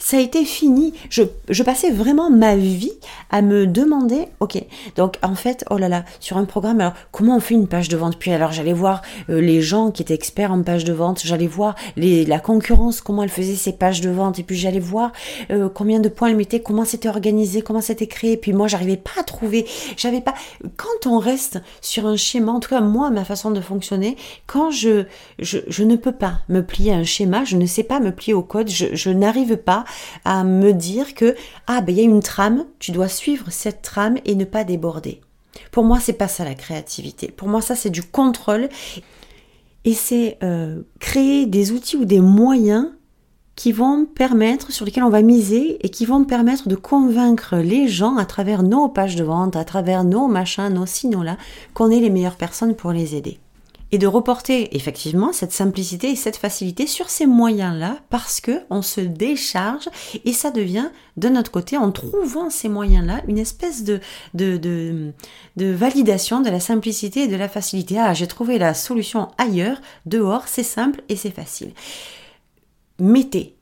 ça 0.00 0.16
a 0.16 0.20
été 0.20 0.44
fini. 0.44 0.94
Je, 1.10 1.62
passais 1.62 1.90
vraiment 1.90 2.30
ma 2.30 2.56
vie 2.56 2.92
à 3.30 3.42
me 3.42 3.66
demander, 3.66 4.26
ok, 4.40 4.64
donc 4.96 5.18
en 5.22 5.34
fait, 5.34 5.64
oh 5.70 5.76
là 5.76 5.88
là, 5.88 6.04
sur 6.18 6.38
un 6.38 6.46
programme, 6.46 6.80
alors 6.80 6.94
comment 7.12 7.36
on 7.36 7.40
fait 7.40 7.54
une 7.54 7.68
page 7.68 7.88
de 7.88 7.96
vente? 7.96 8.18
Puis 8.18 8.32
alors 8.32 8.50
j'allais 8.50 8.72
voir 8.72 9.02
euh, 9.28 9.40
les 9.40 9.60
gens 9.60 9.90
qui 9.90 10.02
étaient 10.02 10.14
experts 10.14 10.52
en 10.52 10.62
page 10.62 10.84
de 10.84 10.92
vente, 10.92 11.20
j'allais 11.22 11.46
voir 11.46 11.76
la 11.96 12.40
concurrence, 12.40 13.02
comment 13.02 13.22
elle 13.22 13.28
faisait 13.28 13.54
ses 13.54 13.72
pages 13.72 14.00
de 14.00 14.10
vente, 14.10 14.38
et 14.38 14.42
puis 14.42 14.56
j'allais 14.56 14.80
voir 14.80 15.12
euh, 15.50 15.68
combien 15.68 16.00
de 16.00 16.08
points 16.08 16.28
elle 16.28 16.36
mettait, 16.36 16.60
comment 16.60 16.86
c'était 16.86 17.08
organisé, 17.08 17.60
comment 17.60 17.82
c'était 17.82 18.06
créé. 18.06 18.36
Puis 18.38 18.54
moi, 18.54 18.68
j'arrivais 18.68 18.96
pas 18.96 19.20
à 19.20 19.22
trouver, 19.22 19.66
j'avais 19.96 20.22
pas. 20.22 20.34
Quand 20.76 21.06
on 21.06 21.18
reste 21.18 21.60
sur 21.82 22.06
un 22.06 22.16
schéma, 22.16 22.52
en 22.52 22.60
tout 22.60 22.70
cas 22.70 22.80
moi, 22.80 23.10
ma 23.10 23.24
façon 23.24 23.50
de 23.50 23.60
fonctionner, 23.60 24.16
quand 24.46 24.70
je, 24.70 25.04
je, 25.38 25.82
ne 25.84 25.96
peux 25.96 26.12
pas 26.12 26.38
me 26.48 26.62
plier 26.62 26.92
à 26.92 26.96
un 26.96 27.04
schéma, 27.04 27.44
je 27.44 27.56
ne 27.56 27.66
sais 27.66 27.84
pas 27.84 28.00
me 28.00 28.12
plier 28.12 28.32
au 28.32 28.42
code, 28.42 28.70
je 28.70 29.10
n'arrive 29.10 29.56
pas 29.56 29.84
à 30.24 30.44
me 30.44 30.72
dire 30.72 31.14
que 31.14 31.34
ah 31.66 31.80
ben 31.80 31.94
il 31.94 31.98
y 31.98 32.00
a 32.00 32.04
une 32.04 32.22
trame, 32.22 32.64
tu 32.78 32.92
dois 32.92 33.08
suivre 33.08 33.46
cette 33.50 33.82
trame 33.82 34.18
et 34.24 34.34
ne 34.34 34.44
pas 34.44 34.64
déborder. 34.64 35.20
Pour 35.70 35.84
moi, 35.84 35.98
c'est 36.00 36.14
pas 36.14 36.28
ça 36.28 36.44
la 36.44 36.54
créativité. 36.54 37.28
Pour 37.28 37.48
moi, 37.48 37.60
ça 37.60 37.74
c'est 37.74 37.90
du 37.90 38.02
contrôle 38.02 38.68
et 39.84 39.94
c'est 39.94 40.38
euh, 40.42 40.82
créer 40.98 41.46
des 41.46 41.72
outils 41.72 41.96
ou 41.96 42.04
des 42.04 42.20
moyens 42.20 42.88
qui 43.56 43.72
vont 43.72 44.06
permettre, 44.06 44.72
sur 44.72 44.86
lesquels 44.86 45.04
on 45.04 45.10
va 45.10 45.20
miser 45.20 45.84
et 45.84 45.90
qui 45.90 46.06
vont 46.06 46.24
permettre 46.24 46.68
de 46.68 46.76
convaincre 46.76 47.56
les 47.56 47.88
gens 47.88 48.16
à 48.16 48.24
travers 48.24 48.62
nos 48.62 48.88
pages 48.88 49.16
de 49.16 49.24
vente, 49.24 49.54
à 49.54 49.64
travers 49.64 50.02
nos 50.02 50.28
machins, 50.28 50.72
nos 50.72 50.86
signaux 50.86 51.22
là, 51.22 51.36
qu'on 51.74 51.90
est 51.90 52.00
les 52.00 52.08
meilleures 52.08 52.36
personnes 52.36 52.74
pour 52.74 52.92
les 52.92 53.16
aider 53.16 53.38
et 53.92 53.98
de 53.98 54.06
reporter 54.06 54.74
effectivement 54.76 55.32
cette 55.32 55.52
simplicité 55.52 56.10
et 56.10 56.16
cette 56.16 56.36
facilité 56.36 56.86
sur 56.86 57.10
ces 57.10 57.26
moyens-là 57.26 57.98
parce 58.08 58.40
que 58.40 58.62
on 58.70 58.82
se 58.82 59.00
décharge 59.00 59.88
et 60.24 60.32
ça 60.32 60.50
devient 60.50 60.90
de 61.16 61.28
notre 61.28 61.50
côté 61.50 61.76
en 61.76 61.90
trouvant 61.90 62.50
ces 62.50 62.68
moyens-là 62.68 63.22
une 63.26 63.38
espèce 63.38 63.84
de, 63.84 64.00
de, 64.34 64.56
de, 64.56 65.12
de 65.56 65.72
validation 65.72 66.40
de 66.40 66.50
la 66.50 66.60
simplicité 66.60 67.24
et 67.24 67.28
de 67.28 67.36
la 67.36 67.48
facilité. 67.48 67.98
Ah, 67.98 68.14
j'ai 68.14 68.26
trouvé 68.26 68.58
la 68.58 68.74
solution 68.74 69.28
ailleurs, 69.38 69.80
dehors, 70.06 70.46
c'est 70.46 70.62
simple 70.62 71.02
et 71.08 71.16
c'est 71.16 71.30
facile. 71.30 71.72
Mettez, 72.98 73.56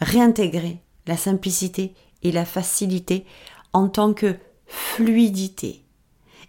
réintégrez 0.00 0.78
la 1.06 1.16
simplicité 1.16 1.94
et 2.22 2.32
la 2.32 2.44
facilité 2.44 3.24
en 3.72 3.88
tant 3.88 4.14
que 4.14 4.36
fluidité 4.66 5.83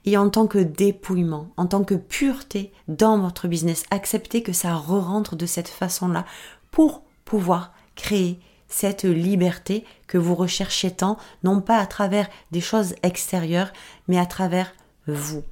et 0.05 0.17
en 0.17 0.29
tant 0.29 0.47
que 0.47 0.59
dépouillement, 0.59 1.49
en 1.57 1.65
tant 1.65 1.83
que 1.83 1.95
pureté 1.95 2.71
dans 2.87 3.19
votre 3.19 3.47
business. 3.47 3.83
Acceptez 3.91 4.43
que 4.43 4.53
ça 4.53 4.75
re-rentre 4.75 5.35
de 5.35 5.45
cette 5.45 5.67
façon-là 5.67 6.25
pour 6.71 7.01
pouvoir 7.25 7.73
créer 7.95 8.39
cette 8.67 9.03
liberté 9.03 9.85
que 10.07 10.17
vous 10.17 10.35
recherchez 10.35 10.91
tant, 10.91 11.17
non 11.43 11.61
pas 11.61 11.77
à 11.77 11.85
travers 11.85 12.27
des 12.51 12.61
choses 12.61 12.95
extérieures, 13.03 13.71
mais 14.07 14.19
à 14.19 14.25
travers 14.25 14.73
vous. 15.07 15.43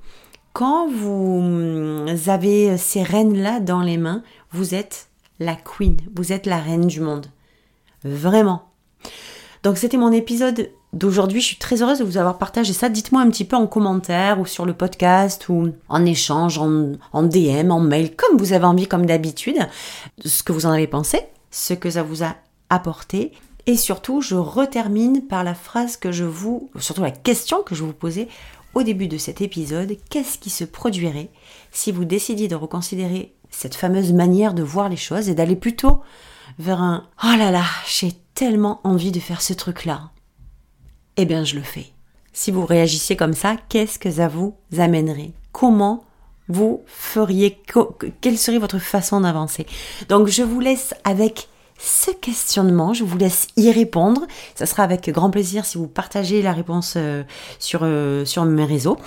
Quand 0.51 0.87
vous 0.87 2.05
avez 2.27 2.77
ces 2.77 3.01
rênes-là 3.01 3.59
dans 3.59 3.81
les 3.81 3.97
mains, 3.97 4.23
vous 4.51 4.75
êtes 4.75 5.07
la 5.39 5.55
queen, 5.55 5.97
vous 6.15 6.31
êtes 6.31 6.45
la 6.45 6.59
reine 6.59 6.85
du 6.85 7.01
monde. 7.01 7.27
Vraiment. 8.03 8.69
Donc 9.63 9.77
c'était 9.77 9.97
mon 9.97 10.11
épisode 10.11 10.69
d'aujourd'hui. 10.93 11.41
Je 11.41 11.47
suis 11.47 11.57
très 11.57 11.81
heureuse 11.81 11.99
de 11.99 12.03
vous 12.03 12.17
avoir 12.17 12.37
partagé 12.37 12.73
ça. 12.73 12.89
Dites-moi 12.89 13.21
un 13.21 13.29
petit 13.29 13.45
peu 13.45 13.55
en 13.55 13.67
commentaire 13.67 14.39
ou 14.39 14.45
sur 14.45 14.65
le 14.65 14.73
podcast 14.73 15.49
ou 15.49 15.73
en 15.89 16.05
échange, 16.05 16.57
en, 16.57 17.23
DM, 17.23 17.71
en 17.71 17.79
mail, 17.79 18.15
comme 18.15 18.37
vous 18.37 18.53
avez 18.53 18.65
envie, 18.65 18.87
comme 18.87 19.05
d'habitude, 19.05 19.57
ce 20.23 20.43
que 20.43 20.51
vous 20.51 20.65
en 20.65 20.71
avez 20.71 20.87
pensé, 20.87 21.19
ce 21.51 21.73
que 21.73 21.89
ça 21.89 22.03
vous 22.03 22.23
a 22.23 22.35
apporté. 22.69 23.31
Et 23.65 23.77
surtout, 23.77 24.21
je 24.21 24.35
retermine 24.35 25.21
par 25.21 25.43
la 25.43 25.55
phrase 25.55 25.97
que 25.97 26.11
je 26.11 26.25
vous, 26.25 26.69
surtout 26.79 27.01
la 27.01 27.11
question 27.11 27.63
que 27.63 27.75
je 27.75 27.83
vous 27.83 27.93
posais 27.93 28.27
au 28.73 28.83
début 28.83 29.07
de 29.07 29.17
cet 29.17 29.41
épisode. 29.41 29.95
Qu'est-ce 30.09 30.37
qui 30.37 30.49
se 30.49 30.63
produirait 30.63 31.29
si 31.71 31.91
vous 31.91 32.05
décidiez 32.05 32.47
de 32.47 32.55
reconsidérer 32.55 33.33
cette 33.49 33.75
fameuse 33.75 34.13
manière 34.13 34.53
de 34.53 34.63
voir 34.63 34.89
les 34.89 34.97
choses 34.97 35.29
et 35.29 35.35
d'aller 35.35 35.55
plutôt 35.55 36.01
vers 36.59 36.81
un 36.81 37.07
oh 37.23 37.37
là 37.37 37.51
là, 37.51 37.63
j'ai 37.87 38.11
tellement 38.33 38.81
envie 38.83 39.11
de 39.11 39.19
faire 39.19 39.41
ce 39.41 39.53
truc-là 39.53 40.12
eh 41.17 41.25
bien 41.25 41.43
je 41.43 41.55
le 41.55 41.61
fais. 41.61 41.87
Si 42.33 42.49
vous 42.51 42.65
réagissiez 42.65 43.15
comme 43.15 43.33
ça, 43.33 43.55
qu'est-ce 43.69 43.99
que 43.99 44.11
ça 44.11 44.27
vous 44.27 44.55
amènerait? 44.77 45.31
Comment 45.51 46.03
vous 46.49 46.81
feriez 46.87 47.57
Quelle 48.21 48.37
serait 48.37 48.57
votre 48.57 48.79
façon 48.79 49.21
d'avancer? 49.21 49.65
Donc 50.09 50.27
je 50.27 50.41
vous 50.41 50.59
laisse 50.59 50.93
avec 51.03 51.47
ce 51.77 52.11
questionnement, 52.11 52.93
je 52.93 53.03
vous 53.03 53.17
laisse 53.17 53.47
y 53.57 53.71
répondre. 53.71 54.21
Ça 54.55 54.65
sera 54.65 54.83
avec 54.83 55.09
grand 55.09 55.29
plaisir 55.29 55.65
si 55.65 55.77
vous 55.77 55.87
partagez 55.87 56.41
la 56.41 56.53
réponse 56.53 56.95
euh, 56.97 57.23
sur, 57.59 57.81
euh, 57.83 58.25
sur 58.25 58.45
mes 58.45 58.65
réseaux. 58.65 58.97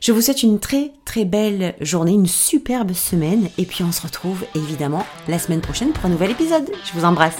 Je 0.00 0.12
vous 0.12 0.20
souhaite 0.20 0.42
une 0.42 0.60
très 0.60 0.92
très 1.04 1.24
belle 1.24 1.74
journée, 1.80 2.12
une 2.12 2.26
superbe 2.26 2.92
semaine 2.92 3.48
et 3.58 3.64
puis 3.64 3.82
on 3.82 3.92
se 3.92 4.02
retrouve 4.02 4.44
évidemment 4.54 5.04
la 5.26 5.38
semaine 5.38 5.60
prochaine 5.60 5.90
pour 5.90 6.06
un 6.06 6.10
nouvel 6.10 6.30
épisode. 6.30 6.70
Je 6.84 6.98
vous 6.98 7.04
embrasse. 7.04 7.38